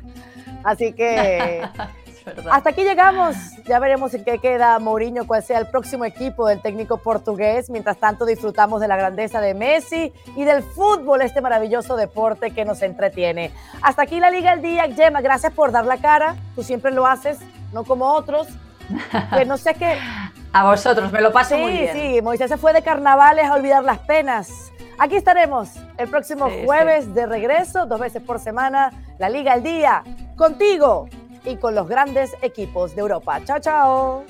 Así 0.63 0.93
que 0.93 1.67
hasta 2.51 2.69
aquí 2.69 2.83
llegamos. 2.83 3.35
Ya 3.65 3.79
veremos 3.79 4.13
en 4.13 4.23
qué 4.23 4.37
queda 4.37 4.77
Mourinho, 4.77 5.25
cuál 5.25 5.41
sea 5.41 5.57
el 5.57 5.65
próximo 5.65 6.05
equipo 6.05 6.47
del 6.47 6.61
técnico 6.61 6.97
portugués. 6.97 7.71
Mientras 7.71 7.97
tanto, 7.97 8.27
disfrutamos 8.27 8.79
de 8.79 8.87
la 8.87 8.95
grandeza 8.95 9.41
de 9.41 9.55
Messi 9.55 10.13
y 10.35 10.43
del 10.43 10.61
fútbol, 10.61 11.23
este 11.23 11.41
maravilloso 11.41 11.95
deporte 11.95 12.51
que 12.51 12.63
nos 12.63 12.83
entretiene. 12.83 13.51
Hasta 13.81 14.03
aquí 14.03 14.19
la 14.19 14.29
Liga 14.29 14.51
al 14.51 14.61
Día. 14.61 14.83
Gemma, 14.95 15.19
gracias 15.21 15.51
por 15.51 15.71
dar 15.71 15.87
la 15.87 15.97
cara. 15.97 16.35
Tú 16.53 16.61
siempre 16.61 16.91
lo 16.91 17.07
haces, 17.07 17.39
no 17.71 17.85
como 17.85 18.13
otros. 18.13 18.47
Que 19.35 19.45
no 19.45 19.57
sé 19.57 19.73
qué. 19.73 19.97
A 20.53 20.65
vosotros, 20.65 21.11
me 21.11 21.19
lo 21.21 21.33
paso 21.33 21.57
muy 21.57 21.71
bien. 21.71 21.93
Sí, 21.93 22.21
Moisés 22.21 22.47
se 22.47 22.57
fue 22.57 22.73
de 22.73 22.83
carnavales 22.83 23.45
a 23.45 23.55
olvidar 23.55 23.83
las 23.83 23.97
penas. 23.97 24.71
Aquí 24.97 25.15
estaremos 25.15 25.69
el 25.97 26.09
próximo 26.09 26.49
jueves 26.65 27.13
de 27.13 27.25
regreso, 27.25 27.85
dos 27.85 27.99
veces 27.99 28.21
por 28.21 28.39
semana, 28.39 28.91
la 29.17 29.29
Liga 29.29 29.53
al 29.53 29.63
Día, 29.63 30.03
contigo 30.35 31.09
y 31.45 31.57
con 31.57 31.75
los 31.75 31.87
grandes 31.87 32.35
equipos 32.41 32.95
de 32.95 33.01
Europa. 33.01 33.41
Chao, 33.43 33.59
chao. 33.59 34.23